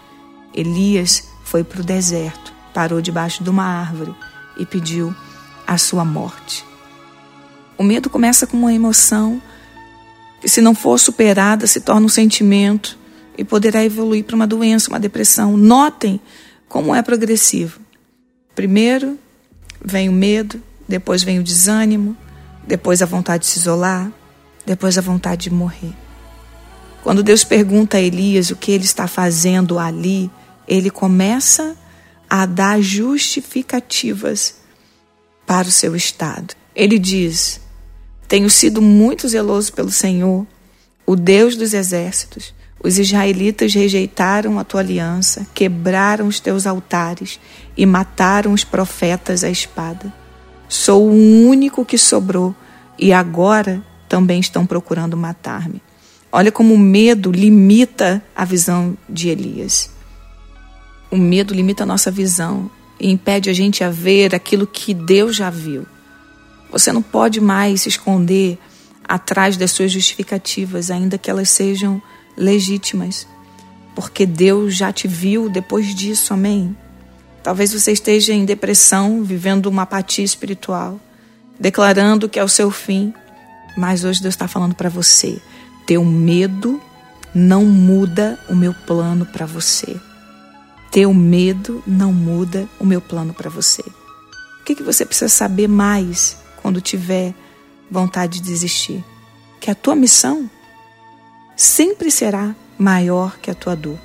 Elias 0.53 1.25
foi 1.45 1.65
para 1.65 1.81
o 1.81 1.85
deserto, 1.85 2.53
parou 2.79 3.01
debaixo 3.01 3.43
de 3.43 3.51
uma 3.51 3.65
árvore 3.65 4.15
e 4.57 4.65
pediu 4.65 5.13
a 5.67 5.77
sua 5.77 6.05
morte. 6.05 6.65
O 7.77 7.83
medo 7.83 8.09
começa 8.09 8.47
com 8.47 8.57
uma 8.57 8.73
emoção 8.73 9.43
que, 10.41 10.49
se 10.49 10.61
não 10.61 10.77
for 10.77 10.97
superada, 10.97 11.67
se 11.67 11.81
torna 11.81 12.07
um 12.07 12.09
sentimento 12.09 12.97
e 13.37 13.43
poderá 13.43 13.85
evoluir 13.85 14.23
para 14.23 14.37
uma 14.37 14.47
doença, 14.47 14.91
uma 14.91 15.01
depressão. 15.01 15.57
Notem 15.57 16.21
como 16.69 16.95
é 16.95 17.03
progressivo. 17.03 17.81
Primeiro 18.55 19.19
vem 19.85 20.09
o 20.09 20.13
medo, 20.13 20.63
depois 20.87 21.25
vem 21.25 21.41
o 21.41 21.43
desânimo, 21.43 22.17
depois 22.65 23.03
a 23.03 23.07
vontade 23.07 23.43
de 23.43 23.51
se 23.51 23.59
isolar, 23.59 24.09
depois 24.65 24.97
a 24.97 25.01
vontade 25.01 25.51
de 25.51 25.51
morrer. 25.51 25.95
Quando 27.03 27.25
Deus 27.25 27.43
pergunta 27.43 27.97
a 27.97 28.01
Elias 28.01 28.51
o 28.51 28.57
que 28.57 28.71
ele 28.71 28.85
está 28.85 29.09
fazendo 29.09 29.81
ali, 29.81 30.31
ele 30.69 30.91
começa 30.91 31.77
a 32.29 32.47
dar 32.47 32.81
justificativas 32.81 34.57
para 35.47 35.69
o 35.69 35.73
seu 35.73 35.97
estado. 35.97 36.55
Ele 36.75 36.99
diz: 36.99 37.61
Tenho 38.27 38.51
sido 38.51 38.83
muito 38.83 39.29
zeloso 39.29 39.73
pelo 39.73 39.91
Senhor, 39.91 40.47
o 41.07 41.17
Deus 41.17 41.57
dos 41.57 41.73
exércitos. 41.73 42.55
Os 42.81 42.97
israelitas 42.97 43.75
rejeitaram 43.75 44.59
a 44.59 44.63
tua 44.63 44.81
aliança, 44.81 45.45
quebraram 45.53 46.29
os 46.29 46.39
teus 46.39 46.65
altares 46.65 47.41
e 47.77 47.85
mataram 47.85 48.53
os 48.53 48.63
profetas 48.63 49.43
à 49.43 49.51
espada. 49.51 50.13
Sou 50.69 51.09
o 51.09 51.47
único 51.49 51.85
que 51.85 51.99
sobrou 51.99 52.55
e 52.97 53.13
agora 53.13 53.83
também 54.09 54.39
estão 54.39 54.65
procurando 54.65 55.17
matar-me. 55.17 55.83
Olha 56.31 56.53
como 56.53 56.75
o 56.75 56.79
medo 56.79 57.33
limita 57.33 58.23
a 58.37 58.45
visão 58.45 58.97
de 59.09 59.29
Elias. 59.29 59.91
O 61.11 61.17
medo 61.17 61.55
limita 61.55 61.83
a 61.83 61.87
nossa 61.87 62.11
visão 62.11 62.71
e 63.01 63.11
impede 63.11 63.49
a 63.49 63.53
gente 63.53 63.83
a 63.83 63.91
ver 63.91 64.35
aquilo 64.35 64.67
que 64.67 64.93
Deus 64.93 65.37
já 65.37 65.51
viu. 65.51 65.87
Você 66.71 66.93
não 66.93 67.03
pode 67.03 67.41
mais 67.41 67.83
se 67.83 67.89
esconder 67.89 68.59
atrás 69.07 69.57
das 69.57 69.71
suas 69.71 69.91
justificativas, 69.91 70.91
ainda 70.91 71.17
que 71.17 71.31
elas 71.31 71.49
sejam 71.49 72.03
legítimas, 72.37 73.27
porque 73.95 74.27
Deus 74.27 74.77
já 74.77 74.93
te 74.93 75.09
viu 75.09 75.49
depois 75.49 75.95
disso, 75.95 76.35
amém? 76.35 76.77
Talvez 77.43 77.73
você 77.73 77.93
esteja 77.93 78.35
em 78.35 78.45
depressão, 78.45 79.23
vivendo 79.23 79.67
uma 79.67 79.83
apatia 79.83 80.25
espiritual, 80.25 81.01
declarando 81.59 82.29
que 82.29 82.39
é 82.39 82.45
o 82.45 82.49
seu 82.49 82.71
fim, 82.71 83.15
mas 83.77 84.05
hoje 84.05 84.21
Deus 84.21 84.35
está 84.35 84.47
falando 84.47 84.75
para 84.75 84.91
você 84.91 85.41
teu 85.89 86.05
medo 86.05 86.79
não 87.35 87.65
muda 87.65 88.39
o 88.47 88.55
meu 88.55 88.75
plano 88.75 89.25
para 89.25 89.47
você. 89.47 89.99
Teu 90.91 91.13
medo 91.13 91.83
não 91.87 92.13
muda 92.13 92.69
o 92.79 92.85
meu 92.85 93.01
plano 93.01 93.35
para 93.35 93.51
você. 93.51 93.83
O 94.61 94.65
que, 94.65 94.75
que 94.75 94.83
você 94.83 95.05
precisa 95.05 95.29
saber 95.29 95.69
mais 95.69 96.37
quando 96.63 96.81
tiver 96.81 97.35
vontade 97.91 98.41
de 98.41 98.47
desistir? 98.47 99.05
Que 99.61 99.71
a 99.71 99.75
tua 99.75 99.95
missão 99.95 100.51
sempre 101.57 102.11
será 102.11 102.55
maior 102.79 103.39
que 103.39 103.51
a 103.51 103.55
tua 103.55 103.75
dor. 103.75 103.99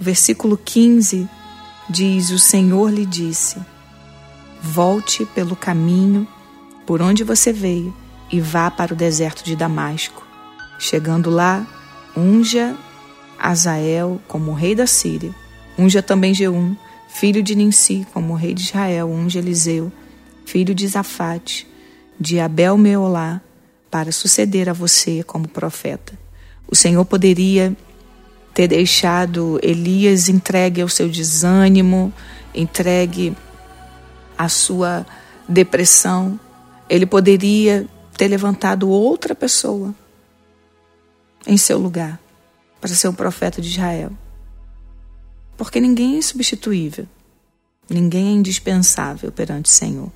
O 0.00 0.04
versículo 0.04 0.56
15 0.56 1.28
diz: 1.88 2.30
O 2.30 2.38
Senhor 2.38 2.90
lhe 2.90 3.06
disse: 3.06 3.58
Volte 4.60 5.24
pelo 5.26 5.54
caminho 5.54 6.26
por 6.86 7.00
onde 7.00 7.22
você 7.22 7.52
veio 7.52 7.94
e 8.30 8.40
vá 8.40 8.70
para 8.70 8.92
o 8.92 8.96
deserto 8.96 9.44
de 9.44 9.54
Damasco. 9.54 10.26
Chegando 10.78 11.30
lá, 11.30 11.66
unja 12.16 12.76
Azael 13.38 14.20
como 14.26 14.52
rei 14.52 14.74
da 14.74 14.86
Síria. 14.86 15.34
Unja 15.78 16.02
também 16.02 16.34
Jeum, 16.34 16.76
filho 17.08 17.42
de 17.42 17.54
Ninsi, 17.54 18.06
como 18.12 18.34
rei 18.34 18.52
de 18.52 18.62
Israel. 18.62 19.08
Unja 19.08 19.38
Eliseu, 19.38 19.92
filho 20.44 20.74
de 20.74 20.86
Zafate, 20.88 21.66
de 22.18 22.40
Abel 22.40 22.76
Meolá, 22.76 23.40
para 23.90 24.10
suceder 24.10 24.68
a 24.68 24.72
você 24.72 25.22
como 25.22 25.48
profeta. 25.48 26.18
O 26.66 26.74
Senhor 26.74 27.04
poderia 27.04 27.76
ter 28.52 28.68
deixado 28.68 29.58
Elias 29.62 30.28
entregue 30.28 30.82
ao 30.82 30.88
seu 30.88 31.08
desânimo, 31.08 32.12
entregue 32.54 33.36
à 34.36 34.48
sua 34.48 35.06
depressão. 35.48 36.38
Ele 36.90 37.06
poderia 37.06 37.86
ter 38.16 38.26
levantado 38.26 38.88
outra 38.88 39.34
pessoa 39.34 39.94
em 41.46 41.56
seu 41.56 41.78
lugar 41.78 42.18
para 42.80 42.90
ser 42.90 43.08
um 43.08 43.14
profeta 43.14 43.60
de 43.60 43.68
Israel. 43.68 44.12
Porque 45.56 45.80
ninguém 45.80 46.18
é 46.18 46.22
substituível, 46.22 47.06
ninguém 47.88 48.28
é 48.28 48.32
indispensável 48.32 49.32
perante 49.32 49.66
o 49.66 49.74
Senhor. 49.74 50.10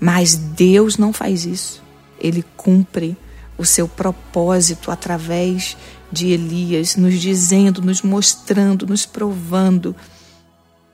Mas 0.00 0.34
Deus 0.34 0.98
não 0.98 1.12
faz 1.12 1.44
isso. 1.44 1.82
Ele 2.18 2.44
cumpre 2.56 3.16
o 3.56 3.64
seu 3.64 3.86
propósito 3.86 4.90
através 4.90 5.76
de 6.10 6.28
Elias, 6.28 6.96
nos 6.96 7.20
dizendo, 7.20 7.80
nos 7.80 8.02
mostrando, 8.02 8.86
nos 8.86 9.06
provando 9.06 9.96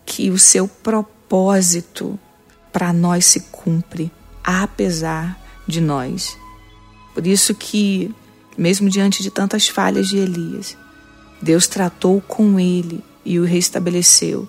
que 0.07 0.31
o 0.31 0.39
seu 0.39 0.69
propósito 0.69 2.19
para 2.73 2.93
nós 2.93 3.27
se 3.27 3.41
cumpre, 3.51 4.13
apesar 4.45 5.39
de 5.67 5.81
nós. 5.81 6.39
Por 7.13 7.27
isso 7.27 7.55
que, 7.55 8.15
mesmo 8.57 8.89
diante 8.89 9.23
de 9.23 9.31
tantas 9.31 9.69
falhas 9.69 10.09
de 10.09 10.19
Elias, 10.19 10.78
Deus 11.41 11.67
tratou 11.67 12.21
com 12.21 12.59
ele 12.59 13.03
e 13.25 13.39
o 13.39 13.45
restabeleceu 13.45 14.49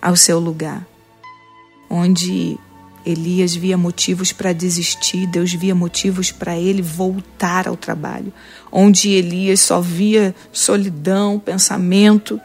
ao 0.00 0.16
seu 0.16 0.38
lugar, 0.38 0.86
onde 1.90 2.58
Elias 3.04 3.54
via 3.54 3.78
motivos 3.78 4.32
para 4.32 4.52
desistir, 4.52 5.26
Deus 5.28 5.52
via 5.52 5.74
motivos 5.74 6.32
para 6.32 6.58
ele 6.58 6.82
voltar 6.82 7.68
ao 7.68 7.76
trabalho. 7.76 8.32
Onde 8.70 9.10
Elias 9.10 9.60
só 9.60 9.80
via 9.80 10.34
solidão, 10.52 11.38
pensamento 11.38 12.40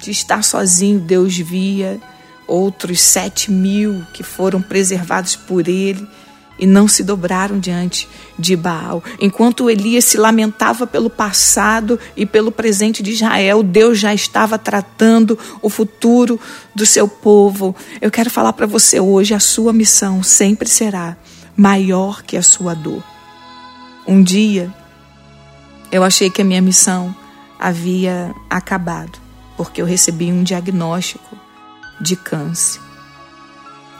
de 0.00 0.12
estar 0.12 0.44
sozinho, 0.44 1.00
Deus 1.00 1.36
via 1.36 2.00
outros 2.46 3.00
sete 3.00 3.50
mil 3.50 4.04
que 4.12 4.22
foram 4.22 4.62
preservados 4.62 5.34
por 5.34 5.66
ele 5.66 6.06
e 6.58 6.66
não 6.66 6.86
se 6.86 7.02
dobraram 7.02 7.58
diante 7.58 8.08
de 8.38 8.56
Baal. 8.56 9.02
Enquanto 9.20 9.68
Elias 9.68 10.04
se 10.04 10.16
lamentava 10.16 10.86
pelo 10.86 11.10
passado 11.10 11.98
e 12.16 12.24
pelo 12.24 12.52
presente 12.52 13.02
de 13.02 13.12
Israel, 13.12 13.62
Deus 13.62 13.98
já 13.98 14.14
estava 14.14 14.58
tratando 14.58 15.38
o 15.60 15.68
futuro 15.68 16.38
do 16.74 16.86
seu 16.86 17.08
povo. 17.08 17.74
Eu 18.00 18.10
quero 18.10 18.30
falar 18.30 18.52
para 18.52 18.66
você 18.66 19.00
hoje: 19.00 19.34
a 19.34 19.40
sua 19.40 19.72
missão 19.72 20.22
sempre 20.22 20.68
será 20.68 21.16
maior 21.56 22.22
que 22.22 22.36
a 22.36 22.42
sua 22.42 22.74
dor. 22.74 23.02
Um 24.06 24.22
dia, 24.22 24.72
eu 25.90 26.04
achei 26.04 26.28
que 26.28 26.42
a 26.42 26.44
minha 26.44 26.60
missão 26.60 27.14
havia 27.58 28.34
acabado, 28.50 29.18
porque 29.56 29.80
eu 29.80 29.86
recebi 29.86 30.30
um 30.30 30.42
diagnóstico 30.42 31.36
de 32.00 32.16
câncer. 32.16 32.80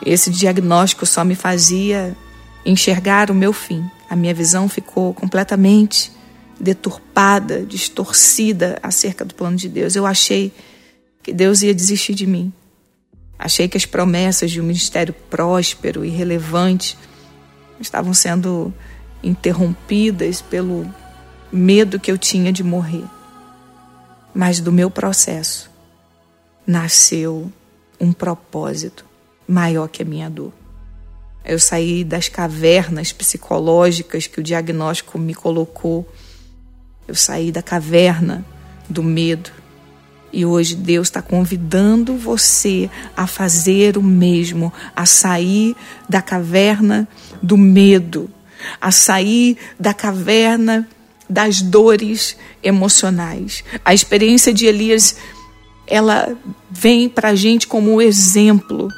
Esse 0.05 0.31
diagnóstico 0.31 1.07
só 1.07 1.25
me 1.25 1.35
fazia 1.35 2.17
enxergar 2.65 3.31
o 3.31 3.35
meu 3.35 3.53
fim. 3.53 3.85
A 4.09 4.17
minha 4.17 4.35
visão 4.35 4.69
ficou 4.69 5.13
completamente 5.13 6.13
deturpada, 6.59 7.65
distorcida 7.65 8.79
acerca 8.83 9.25
do 9.25 9.35
plano 9.35 9.57
de 9.57 9.69
Deus. 9.69 9.97
Eu 9.97 10.07
achei 10.07 10.53
que 11.23 11.33
Deus 11.33 11.63
ia 11.63 11.75
desistir 11.75 12.15
de 12.15 12.27
mim. 12.27 12.53
Achei 13.39 13.69
que 13.69 13.77
as 13.77 13.85
promessas 13.85 14.51
de 14.51 14.61
um 14.61 14.65
ministério 14.65 15.15
próspero 15.29 16.05
e 16.05 16.09
relevante 16.09 16.97
estavam 17.81 18.15
sendo 18.15 18.73
interrompidas 19.23 20.41
pelo 20.41 20.89
medo 21.53 21.99
que 21.99 22.11
eu 22.11 22.19
tinha 22.19 22.53
de 22.53 22.63
morrer. 22.63 23.05
Mas 24.35 24.61
do 24.61 24.73
meu 24.73 24.91
processo 24.91 25.71
nasceu 26.67 27.53
um 28.01 28.13
propósito 28.13 29.05
maior 29.47 29.89
que 29.89 30.03
a 30.03 30.05
minha 30.05 30.31
dor. 30.31 30.53
Eu 31.45 31.59
saí 31.59 32.03
das 32.03 32.29
cavernas 32.29 33.13
psicológicas 33.13 34.27
que 34.27 34.41
o 34.41 34.43
diagnóstico 34.43 35.19
me 35.19 35.35
colocou. 35.35 36.11
Eu 37.07 37.15
saí 37.15 37.53
da 37.53 37.63
caverna 37.63 38.45
do 38.89 39.03
medo. 39.03 39.51
E 40.33 40.45
hoje 40.45 40.75
Deus 40.75 41.09
está 41.09 41.21
convidando 41.21 42.17
você 42.17 42.91
a 43.17 43.27
fazer 43.27 43.99
o 43.99 44.03
mesmo, 44.03 44.73
a 44.97 45.05
sair 45.05 45.77
da 46.09 46.23
caverna 46.23 47.07
do 47.41 47.57
medo, 47.57 48.29
a 48.81 48.91
sair 48.91 49.57
da 49.79 49.93
caverna 49.93 50.89
das 51.29 51.61
dores 51.61 52.37
emocionais. 52.63 53.63
A 53.85 53.95
experiência 53.95 54.53
de 54.53 54.67
Elias, 54.67 55.17
ela 55.87 56.37
vem 56.71 57.09
para 57.09 57.29
a 57.29 57.35
gente 57.35 57.69
como 57.69 57.93
um 57.93 58.01
exemplo 58.01 58.89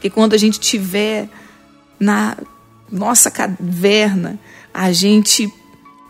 que 0.00 0.10
quando 0.10 0.34
a 0.34 0.38
gente 0.38 0.60
tiver 0.60 1.28
na 1.98 2.36
nossa 2.90 3.30
caverna, 3.30 4.38
a 4.72 4.92
gente 4.92 5.52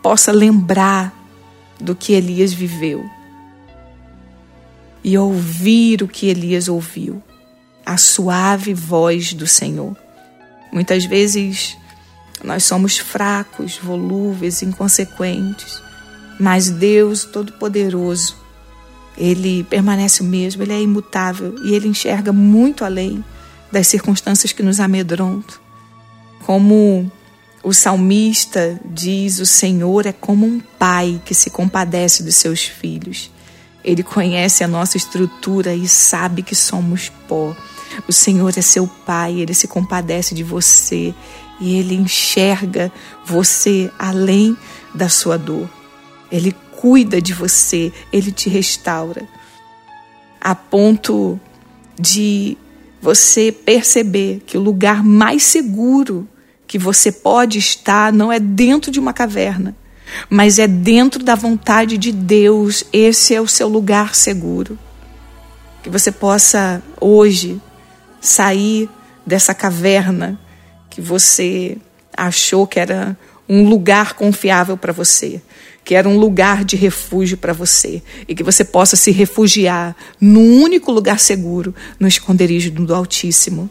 possa 0.01 0.31
lembrar 0.31 1.13
do 1.79 1.95
que 1.95 2.13
Elias 2.13 2.53
viveu 2.53 3.03
e 5.03 5.17
ouvir 5.17 6.03
o 6.03 6.07
que 6.07 6.27
Elias 6.27 6.67
ouviu, 6.67 7.23
a 7.85 7.97
suave 7.97 8.73
voz 8.73 9.33
do 9.33 9.47
Senhor. 9.47 9.95
Muitas 10.71 11.05
vezes 11.05 11.77
nós 12.43 12.65
somos 12.65 12.97
fracos, 12.97 13.77
volúveis, 13.77 14.61
inconsequentes, 14.61 15.81
mas 16.39 16.69
Deus 16.69 17.23
Todo-Poderoso, 17.23 18.35
Ele 19.17 19.63
permanece 19.63 20.21
o 20.21 20.25
mesmo, 20.25 20.61
Ele 20.61 20.73
é 20.73 20.81
imutável 20.81 21.55
e 21.63 21.73
Ele 21.73 21.87
enxerga 21.87 22.33
muito 22.33 22.83
além 22.83 23.23
das 23.71 23.87
circunstâncias 23.87 24.51
que 24.51 24.63
nos 24.63 24.79
amedrontam. 24.79 25.57
Como 26.45 27.11
o 27.63 27.73
salmista 27.73 28.79
diz: 28.85 29.39
o 29.39 29.45
Senhor 29.45 30.05
é 30.05 30.13
como 30.13 30.45
um 30.45 30.59
pai 30.79 31.21
que 31.25 31.33
se 31.33 31.49
compadece 31.49 32.23
dos 32.23 32.35
seus 32.35 32.63
filhos. 32.63 33.31
Ele 33.83 34.03
conhece 34.03 34.63
a 34.63 34.67
nossa 34.67 34.97
estrutura 34.97 35.73
e 35.73 35.87
sabe 35.87 36.43
que 36.43 36.55
somos 36.55 37.09
pó. 37.27 37.55
O 38.07 38.13
Senhor 38.13 38.53
é 38.57 38.61
seu 38.61 38.87
pai, 38.87 39.39
ele 39.39 39.53
se 39.53 39.67
compadece 39.67 40.35
de 40.35 40.43
você 40.43 41.13
e 41.59 41.75
ele 41.77 41.95
enxerga 41.95 42.91
você 43.25 43.91
além 43.97 44.57
da 44.93 45.09
sua 45.09 45.37
dor. 45.37 45.69
Ele 46.31 46.55
cuida 46.79 47.21
de 47.21 47.33
você, 47.33 47.91
ele 48.11 48.31
te 48.31 48.49
restaura. 48.49 49.27
A 50.39 50.53
ponto 50.53 51.39
de 51.99 52.57
você 53.01 53.51
perceber 53.51 54.41
que 54.45 54.57
o 54.57 54.61
lugar 54.61 55.03
mais 55.03 55.43
seguro 55.43 56.27
que 56.65 56.77
você 56.77 57.11
pode 57.11 57.57
estar 57.57 58.11
não 58.11 58.31
é 58.31 58.39
dentro 58.39 58.91
de 58.91 58.99
uma 58.99 59.13
caverna, 59.13 59.75
mas 60.29 60.59
é 60.59 60.67
dentro 60.67 61.23
da 61.23 61.35
vontade 61.35 61.97
de 61.97 62.11
Deus. 62.11 62.83
Esse 62.91 63.33
é 63.33 63.41
o 63.41 63.47
seu 63.47 63.67
lugar 63.67 64.15
seguro. 64.15 64.77
Que 65.81 65.89
você 65.89 66.11
possa 66.11 66.83
hoje 66.99 67.61
sair 68.19 68.89
dessa 69.25 69.53
caverna 69.53 70.39
que 70.89 70.99
você 70.99 71.77
achou 72.15 72.65
que 72.65 72.79
era 72.79 73.17
um 73.47 73.69
lugar 73.69 74.13
confiável 74.13 74.75
para 74.75 74.91
você 74.91 75.41
que 75.87 75.95
era 75.95 76.09
um 76.09 76.17
lugar 76.17 76.65
de 76.65 76.75
refúgio 76.75 77.37
para 77.37 77.53
você 77.53 78.03
e 78.27 78.35
que 78.35 78.43
você 78.43 78.65
possa 78.65 78.97
se 78.97 79.09
refugiar 79.09 79.95
no 80.19 80.41
único 80.41 80.91
lugar 80.91 81.17
seguro, 81.17 81.73
no 81.97 82.09
esconderijo 82.09 82.69
do 82.71 82.93
Altíssimo, 82.93 83.69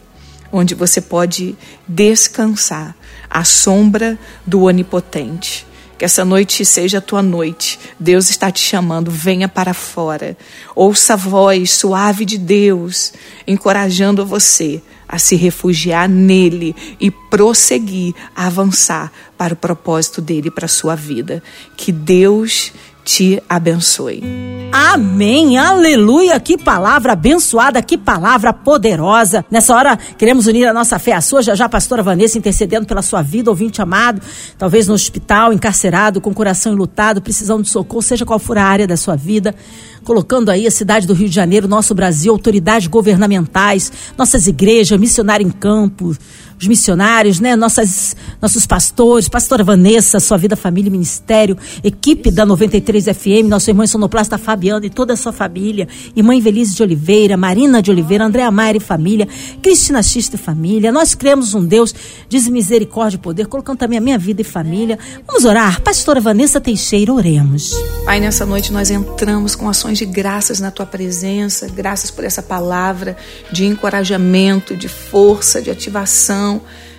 onde 0.51 0.73
você 0.73 0.99
pode 0.99 1.55
descansar 1.87 2.97
à 3.29 3.43
sombra 3.43 4.17
do 4.47 4.63
Onipotente. 4.63 5.63
Que 5.97 6.05
essa 6.05 6.23
noite 6.23 6.63
seja 6.63 6.99
a 6.99 7.01
tua 7.01 7.23
noite. 7.23 7.79
Deus 7.99 8.29
está 8.29 8.51
te 8.51 8.59
chamando, 8.59 9.09
venha 9.09 9.47
para 9.47 9.73
fora. 9.73 10.37
Ouça 10.75 11.13
a 11.13 11.17
voz 11.17 11.71
suave 11.71 12.23
de 12.23 12.37
Deus, 12.37 13.13
encorajando 13.47 14.25
você 14.25 14.81
a 15.07 15.17
se 15.17 15.35
refugiar 15.35 16.09
nele 16.09 16.75
e 16.99 17.09
prosseguir, 17.09 18.13
avançar 18.35 19.11
para 19.37 19.53
o 19.53 19.57
propósito 19.57 20.21
dele 20.21 20.51
para 20.51 20.65
a 20.65 20.69
sua 20.69 20.95
vida. 20.95 21.41
Que 21.77 21.91
Deus 21.91 22.73
te 23.07 23.41
abençoe. 23.47 24.21
Amém, 24.69 25.57
aleluia, 25.57 26.37
que 26.41 26.57
palavra 26.57 27.13
abençoada, 27.13 27.81
que 27.81 27.97
palavra 27.97 28.51
poderosa. 28.51 29.45
Nessa 29.49 29.73
hora, 29.73 29.97
queremos 30.17 30.45
unir 30.45 30.67
a 30.67 30.73
nossa 30.73 30.99
fé 30.99 31.13
à 31.13 31.21
sua, 31.21 31.41
já 31.41 31.55
já 31.55 31.69
pastora 31.69 32.03
Vanessa 32.03 32.37
intercedendo 32.37 32.85
pela 32.85 33.01
sua 33.01 33.21
vida, 33.21 33.49
ouvinte 33.49 33.81
amado, 33.81 34.21
talvez 34.57 34.89
no 34.89 34.93
hospital, 34.93 35.53
encarcerado, 35.53 36.19
com 36.19 36.33
coração 36.33 36.73
enlutado, 36.73 37.21
precisando 37.21 37.63
de 37.63 37.69
socorro, 37.69 38.01
seja 38.01 38.25
qual 38.25 38.39
for 38.39 38.57
a 38.57 38.65
área 38.65 38.85
da 38.85 38.97
sua 38.97 39.15
vida. 39.15 39.55
Colocando 40.03 40.49
aí 40.49 40.67
a 40.67 40.71
cidade 40.71 41.07
do 41.07 41.13
Rio 41.13 41.29
de 41.29 41.35
Janeiro, 41.35 41.67
nosso 41.67 41.95
Brasil, 41.95 42.33
autoridades 42.33 42.87
governamentais, 42.87 43.91
nossas 44.17 44.47
igrejas, 44.47 44.99
missionário 44.99 45.47
em 45.47 45.51
campo, 45.51 46.13
os 46.59 46.67
missionários, 46.67 47.39
né? 47.39 47.55
Nossas, 47.55 48.15
nossos 48.41 48.65
pastores, 48.65 49.29
pastora 49.29 49.63
Vanessa, 49.63 50.19
sua 50.19 50.37
vida, 50.37 50.55
família, 50.55 50.91
ministério, 50.91 51.55
equipe 51.83 52.31
da 52.31 52.45
93 52.45 53.05
FM, 53.05 53.47
nosso 53.47 53.69
irmão 53.69 53.85
sonoplasta 53.85 54.37
Fabiano 54.37 54.85
e 54.85 54.89
toda 54.89 55.13
a 55.13 55.15
sua 55.15 55.31
família, 55.31 55.87
irmã 56.15 56.33
Invelise 56.33 56.75
de 56.75 56.81
Oliveira, 56.81 57.37
Marina 57.37 57.81
de 57.81 57.91
Oliveira, 57.91 58.25
Andréa 58.25 58.49
Maia 58.49 58.77
e 58.77 58.79
família, 58.79 59.27
Cristina 59.61 60.01
Xista 60.01 60.35
e 60.35 60.39
família. 60.39 60.91
Nós 60.91 61.13
cremos 61.13 61.53
um 61.53 61.63
Deus 61.63 61.93
de 62.27 62.37
misericórdia 62.49 63.17
e 63.17 63.19
poder, 63.19 63.47
colocando 63.47 63.77
também 63.77 63.97
a 63.97 64.01
minha 64.01 64.17
vida 64.17 64.41
e 64.41 64.43
família. 64.43 64.97
Vamos 65.27 65.45
orar. 65.45 65.81
Pastora 65.81 66.19
Vanessa 66.19 66.59
Teixeira, 66.59 67.13
oremos. 67.13 67.71
Pai, 68.05 68.19
nessa 68.19 68.45
noite 68.45 68.71
nós 68.71 68.89
entramos 68.89 69.55
com 69.55 69.69
ações 69.69 69.97
de 69.97 70.05
graças 70.05 70.59
na 70.59 70.71
tua 70.71 70.85
presença, 70.85 71.67
graças 71.67 72.09
por 72.09 72.23
essa 72.23 72.41
palavra 72.41 73.15
de 73.51 73.65
encorajamento, 73.65 74.75
de 74.75 74.87
força, 74.87 75.61
de 75.61 75.69
ativação 75.69 76.46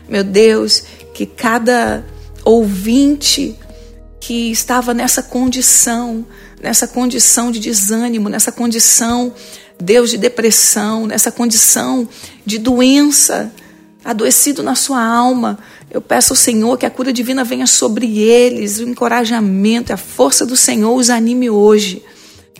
meu 0.08 0.24
Deus, 0.24 0.82
que 1.14 1.26
cada 1.26 2.04
ouvinte 2.44 3.56
que 4.20 4.50
estava 4.50 4.92
nessa 4.92 5.22
condição, 5.22 6.24
nessa 6.62 6.86
condição 6.86 7.50
de 7.50 7.60
desânimo, 7.60 8.28
nessa 8.28 8.52
condição, 8.52 9.32
Deus, 9.80 10.10
de 10.10 10.18
depressão, 10.18 11.06
nessa 11.06 11.30
condição 11.30 12.08
de 12.44 12.58
doença, 12.58 13.52
adoecido 14.04 14.62
na 14.62 14.74
sua 14.74 15.02
alma. 15.02 15.58
Eu 15.90 16.00
peço 16.00 16.32
ao 16.32 16.36
Senhor 16.36 16.76
que 16.76 16.86
a 16.86 16.90
cura 16.90 17.12
divina 17.12 17.44
venha 17.44 17.66
sobre 17.66 18.18
eles, 18.18 18.78
o 18.78 18.82
encorajamento, 18.82 19.92
a 19.92 19.96
força 19.96 20.44
do 20.44 20.56
Senhor 20.56 20.94
os 20.94 21.10
anime 21.10 21.48
hoje. 21.48 22.02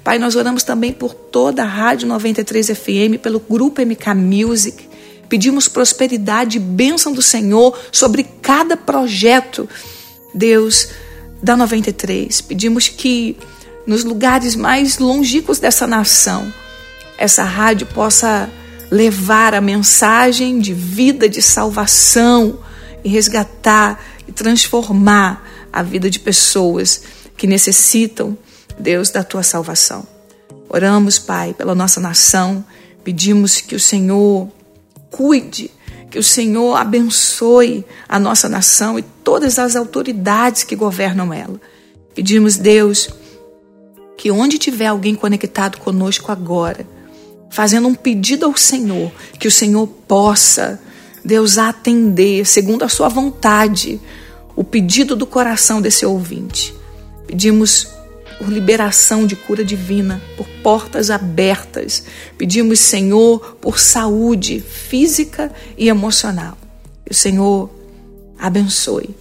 Pai, 0.05 0.19
nós 0.19 0.37
oramos 0.37 0.63
também 0.63 0.93
por 0.93 1.13
toda 1.13 1.63
a 1.63 1.67
Rádio 1.67 2.09
93 2.09 2.69
FM, 2.69 3.21
pelo 3.21 3.41
grupo 3.41 3.83
MK 3.83 4.15
Music, 4.15 4.88
Pedimos 5.29 5.69
prosperidade 5.69 6.57
e 6.57 6.61
bênção 6.61 7.13
do 7.13 7.21
Senhor 7.21 7.79
sobre 7.93 8.25
cada 8.25 8.77
projeto, 8.77 9.69
Deus, 10.35 10.89
da 11.43 11.57
93. 11.57 12.41
Pedimos 12.41 12.89
que 12.89 13.37
nos 13.87 14.05
lugares 14.05 14.55
mais 14.55 14.99
longínquos 14.99 15.59
dessa 15.59 15.87
nação, 15.87 16.53
essa 17.17 17.43
rádio 17.43 17.87
possa 17.87 18.49
levar 18.91 19.55
a 19.55 19.61
mensagem 19.61 20.61
de 20.61 20.73
vida, 20.73 21.29
de 21.29 21.43
salvação 21.43 22.59
e 23.05 23.09
resgatar 23.09 24.03
e 24.27 24.33
transformar 24.33 25.47
a 25.73 25.83
vida 25.83 26.09
de 26.09 26.19
pessoas 26.19 27.03
que 27.37 27.47
necessitam, 27.47 28.37
Deus, 28.79 29.11
da 29.11 29.23
tua 29.23 29.43
salvação. 29.43 30.07
Oramos, 30.69 31.19
Pai, 31.19 31.55
pela 31.55 31.75
nossa 31.75 32.01
nação, 32.01 32.65
pedimos 33.03 33.61
que 33.61 33.75
o 33.75 33.81
Senhor 33.81 34.49
cuide, 35.11 35.71
que 36.11 36.19
o 36.19 36.23
Senhor 36.23 36.75
abençoe 36.75 37.85
a 38.09 38.19
nossa 38.19 38.49
nação 38.49 38.99
e 38.99 39.03
todas 39.03 39.59
as 39.59 39.77
autoridades 39.77 40.65
que 40.65 40.75
governam 40.75 41.33
ela. 41.33 41.61
Pedimos, 42.15 42.57
Deus, 42.57 43.11
que 44.17 44.31
onde 44.31 44.59
tiver 44.59 44.87
alguém 44.87 45.15
conectado 45.15 45.79
conosco 45.79 46.33
agora, 46.33 46.87
fazendo 47.51 47.89
um 47.89 47.95
pedido 47.95 48.47
ao 48.47 48.57
Senhor, 48.57 49.13
que 49.39 49.47
o 49.47 49.53
Senhor 49.53 49.87
possa, 49.87 50.81
Deus, 51.25 51.59
atender, 51.59 52.47
segundo 52.47 52.85
a 52.85 52.89
sua 52.89 53.09
vontade, 53.09 54.01
o 54.57 54.65
pedido 54.65 55.15
do 55.15 55.27
coração 55.27 55.81
desse 55.81 56.05
ouvinte. 56.05 56.75
Pedimos 57.27 57.89
por 58.39 58.49
liberação 58.49 59.27
de 59.27 59.35
cura 59.35 59.65
divina, 59.65 60.23
por 60.37 60.47
portas 60.63 61.11
abertas. 61.11 62.05
Pedimos, 62.39 62.79
Senhor, 62.79 63.57
por 63.61 63.79
saúde 63.79 64.61
física 64.61 65.53
e 65.77 65.89
emocional. 65.89 66.57
Que 67.05 67.13
o 67.13 67.15
Senhor 67.15 67.69
abençoe 68.39 69.15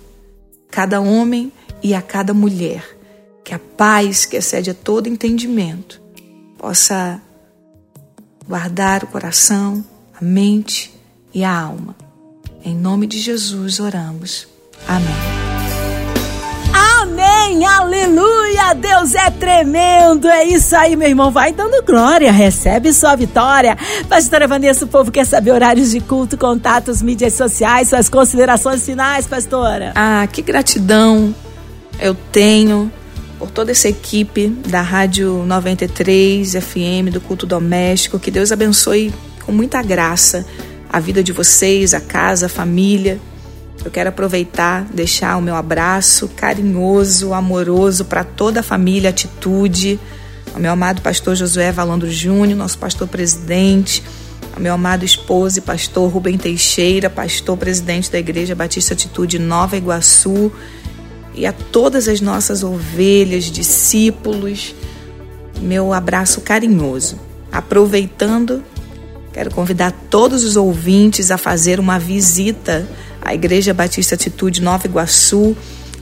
cada 0.69 1.01
homem 1.01 1.51
e 1.81 1.93
a 1.95 2.01
cada 2.01 2.33
mulher. 2.33 2.97
Que 3.43 3.53
a 3.53 3.59
paz 3.59 4.25
que 4.25 4.37
excede 4.37 4.69
a 4.69 4.73
todo 4.73 5.07
entendimento 5.07 6.01
possa 6.57 7.21
guardar 8.47 9.03
o 9.03 9.07
coração, 9.07 9.83
a 10.13 10.23
mente 10.23 10.93
e 11.33 11.43
a 11.43 11.59
alma. 11.59 11.95
Em 12.63 12.75
nome 12.75 13.07
de 13.07 13.19
Jesus 13.19 13.79
oramos. 13.79 14.47
Amém. 14.87 15.36
Amém, 17.27 17.65
aleluia, 17.65 18.73
Deus 18.73 19.13
é 19.13 19.29
tremendo, 19.29 20.29
é 20.29 20.45
isso 20.45 20.73
aí, 20.75 20.95
meu 20.95 21.09
irmão, 21.09 21.29
vai 21.29 21.51
dando 21.51 21.83
glória, 21.83 22.31
recebe 22.31 22.93
sua 22.93 23.15
vitória. 23.15 23.77
Pastora 24.07 24.47
Vanessa, 24.47 24.85
o 24.85 24.87
povo 24.87 25.11
quer 25.11 25.25
saber 25.25 25.51
horários 25.51 25.91
de 25.91 25.99
culto, 25.99 26.37
contatos, 26.37 27.01
mídias 27.01 27.33
sociais, 27.33 27.89
suas 27.89 28.07
considerações 28.07 28.85
finais, 28.85 29.27
pastora. 29.27 29.91
Ah, 29.95 30.25
que 30.31 30.41
gratidão 30.41 31.35
eu 31.99 32.15
tenho 32.31 32.91
por 33.37 33.51
toda 33.51 33.71
essa 33.71 33.89
equipe 33.89 34.47
da 34.47 34.81
Rádio 34.81 35.43
93 35.45 36.53
FM, 36.53 37.11
do 37.11 37.19
culto 37.19 37.45
doméstico, 37.45 38.19
que 38.19 38.31
Deus 38.31 38.53
abençoe 38.53 39.13
com 39.45 39.51
muita 39.51 39.81
graça 39.81 40.45
a 40.89 40.99
vida 40.99 41.21
de 41.21 41.33
vocês, 41.33 41.93
a 41.93 41.99
casa, 41.99 42.45
a 42.45 42.49
família. 42.49 43.19
Eu 43.85 43.91
quero 43.91 44.09
aproveitar, 44.09 44.83
deixar 44.85 45.37
o 45.37 45.41
meu 45.41 45.55
abraço 45.55 46.27
carinhoso, 46.29 47.33
amoroso 47.33 48.05
para 48.05 48.23
toda 48.23 48.59
a 48.59 48.63
família 48.63 49.09
Atitude, 49.09 49.99
ao 50.53 50.59
meu 50.59 50.71
amado 50.71 51.01
pastor 51.01 51.35
Josué 51.35 51.71
Valandro 51.71 52.09
Júnior, 52.09 52.57
nosso 52.57 52.77
pastor 52.77 53.07
presidente, 53.07 54.03
ao 54.53 54.61
meu 54.61 54.73
amado 54.73 55.05
esposo 55.05 55.59
e 55.59 55.61
pastor 55.61 56.11
Rubem 56.11 56.37
Teixeira, 56.37 57.09
pastor 57.09 57.55
presidente 57.57 58.11
da 58.11 58.17
Igreja 58.17 58.55
Batista 58.55 58.93
Atitude 58.93 59.39
Nova 59.39 59.77
Iguaçu, 59.77 60.51
e 61.33 61.45
a 61.45 61.53
todas 61.53 62.07
as 62.07 62.19
nossas 62.19 62.63
ovelhas, 62.63 63.45
discípulos, 63.45 64.73
meu 65.61 65.93
abraço 65.93 66.41
carinhoso. 66.41 67.19
Aproveitando, 67.51 68.63
quero 69.31 69.53
convidar 69.53 69.91
todos 70.09 70.43
os 70.43 70.55
ouvintes 70.55 71.29
a 71.29 71.37
fazer 71.37 71.79
uma 71.79 71.99
visita 71.99 72.87
a 73.21 73.33
Igreja 73.33 73.73
Batista 73.73 74.15
Atitude 74.15 74.61
Nova 74.61 74.87
Iguaçu, 74.87 75.55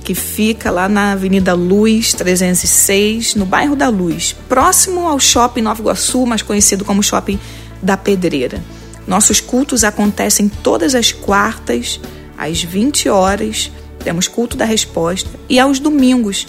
que 0.04 0.13
fica 0.13 0.69
lá 0.69 0.88
na 0.88 1.13
Avenida 1.13 1.54
Luz 1.54 2.13
306, 2.13 3.36
no 3.36 3.45
bairro 3.45 3.75
da 3.75 3.89
Luz, 3.89 4.36
próximo 4.47 5.08
ao 5.08 5.19
Shopping 5.19 5.62
Nova 5.62 5.82
Iguaçu, 5.82 6.25
mais 6.25 6.41
conhecido 6.41 6.86
como 6.86 7.01
Shopping 7.01 7.39
da 7.82 7.97
Pedreira. 7.97 8.63
Nossos 9.08 9.39
cultos 9.39 9.84
acontecem 9.84 10.47
todas 10.47 10.95
as 10.95 11.12
quartas, 11.12 11.99
às 12.38 12.62
20 12.62 13.10
horas, 13.10 13.71
temos 14.04 14.28
culto 14.28 14.56
da 14.56 14.65
resposta, 14.65 15.30
e 15.49 15.60
aos 15.60 15.80
domingos 15.80 16.45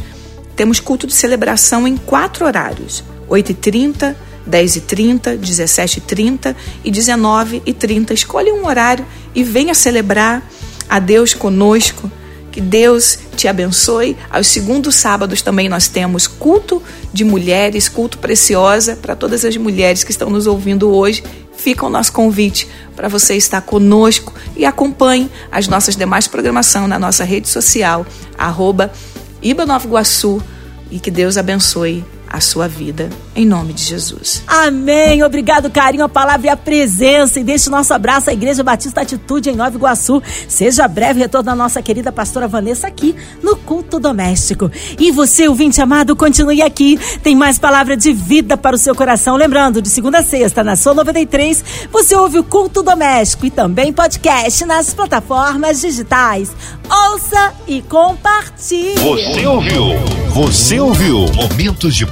temos 0.55 0.81
culto 0.81 1.07
de 1.07 1.14
celebração 1.14 1.87
em 1.87 1.96
quatro 1.96 2.44
horários: 2.44 3.05
8h30, 3.29 4.14
10h30, 4.48 5.38
17h30 5.38 6.57
e 6.85 6.90
19h30. 6.90 8.12
Escolhe 8.12 8.50
um 8.52 8.66
horário 8.66 9.05
e 9.35 9.44
venha 9.44 9.74
celebrar 9.74 10.42
a 10.88 10.99
Deus 10.99 11.35
conosco. 11.35 12.11
Que 12.51 12.61
Deus 12.61 13.18
te 13.37 13.46
abençoe. 13.49 14.16
Aos 14.31 14.46
segundos 14.46 14.94
sábados 14.94 15.42
também 15.42 15.68
nós 15.68 15.88
temos 15.88 16.27
culto 16.27 16.83
de 17.12 17.22
mulheres, 17.22 17.88
culto 17.88 18.16
preciosa 18.18 18.96
para 18.96 19.14
todas 19.14 19.44
as 19.44 19.57
mulheres 19.59 20.03
que 20.03 20.11
estão 20.11 20.31
nos 20.31 20.46
ouvindo 20.46 20.90
hoje. 20.90 21.22
Fica 21.55 21.85
o 21.85 21.90
nosso 21.90 22.12
convite 22.12 22.66
para 22.94 23.09
você 23.09 23.35
estar 23.35 23.61
conosco 23.61 24.33
e 24.57 24.64
acompanhe 24.64 25.31
as 25.53 25.68
nossas 25.68 25.96
demais 25.96 26.27
programação 26.27 26.88
na 26.88 26.99
nossa 26.99 27.25
rede 27.25 27.49
social, 27.49 28.07
arroba 28.38 28.90
Iba 29.42 29.66
Nova 29.66 29.87
Iguaçu, 29.87 30.40
e 30.90 30.99
que 30.99 31.11
Deus 31.11 31.37
abençoe 31.37 32.05
a 32.29 32.41
sua 32.41 32.69
vida, 32.69 33.09
em 33.35 33.47
nome 33.47 33.73
de 33.73 33.83
Jesus. 33.83 34.43
Amém. 34.47 35.23
Obrigado, 35.23 35.71
carinho, 35.71 36.05
a 36.05 36.09
palavra 36.09 36.47
e 36.47 36.51
a 36.51 36.57
presença. 36.57 37.41
E 37.41 37.45
deixe 37.45 37.71
nosso 37.71 37.95
abraço 37.95 38.31
à 38.31 38.33
Igreja 38.33 38.62
Batista 38.62 39.01
Atitude 39.01 39.51
em 39.51 39.57
Nova 39.57 39.77
Iguaçu. 39.77 40.23
Seja 40.49 40.89
breve 40.89 41.21
retorno 41.21 41.45
da 41.45 41.55
nossa 41.55 41.81
querida 41.81 42.11
pastora 42.11 42.49
Vanessa 42.49 42.87
aqui 42.87 43.15
no 43.43 43.57
Culto 43.57 43.99
Doméstico. 43.99 44.71
E 44.99 45.11
você, 45.11 45.49
ouvinte 45.49 45.81
amado, 45.81 46.17
continue 46.17 46.62
aqui. 46.62 46.99
Tem 47.23 47.35
mais 47.35 47.59
palavra 47.59 47.97
de 47.97 48.12
vida 48.12 48.57
para 48.57 48.77
o 48.77 48.79
seu 48.79 48.95
coração. 48.95 49.37
Lembrando, 49.37 49.81
de 49.81 49.89
segunda 49.89 50.19
a 50.19 50.23
sexta, 50.23 50.65
na 50.65 50.77
Sua 50.77 50.95
93, 50.95 51.65
você 51.93 52.17
ouve 52.17 52.39
o 52.39 52.45
Culto 52.45 52.83
Doméstico 52.83 53.47
e 53.47 53.51
também 53.51 53.93
podcast 53.93 54.65
nas 54.65 54.93
plataformas 54.93 55.81
digitais. 55.81 56.51
Ouça 56.89 57.53
e 57.67 57.83
compartilhe. 57.83 58.95
Você 59.01 59.47
ouviu? 59.47 59.83
Você 60.31 60.81
ouviu? 60.81 61.27
Momentos 61.35 61.95
de 61.95 62.07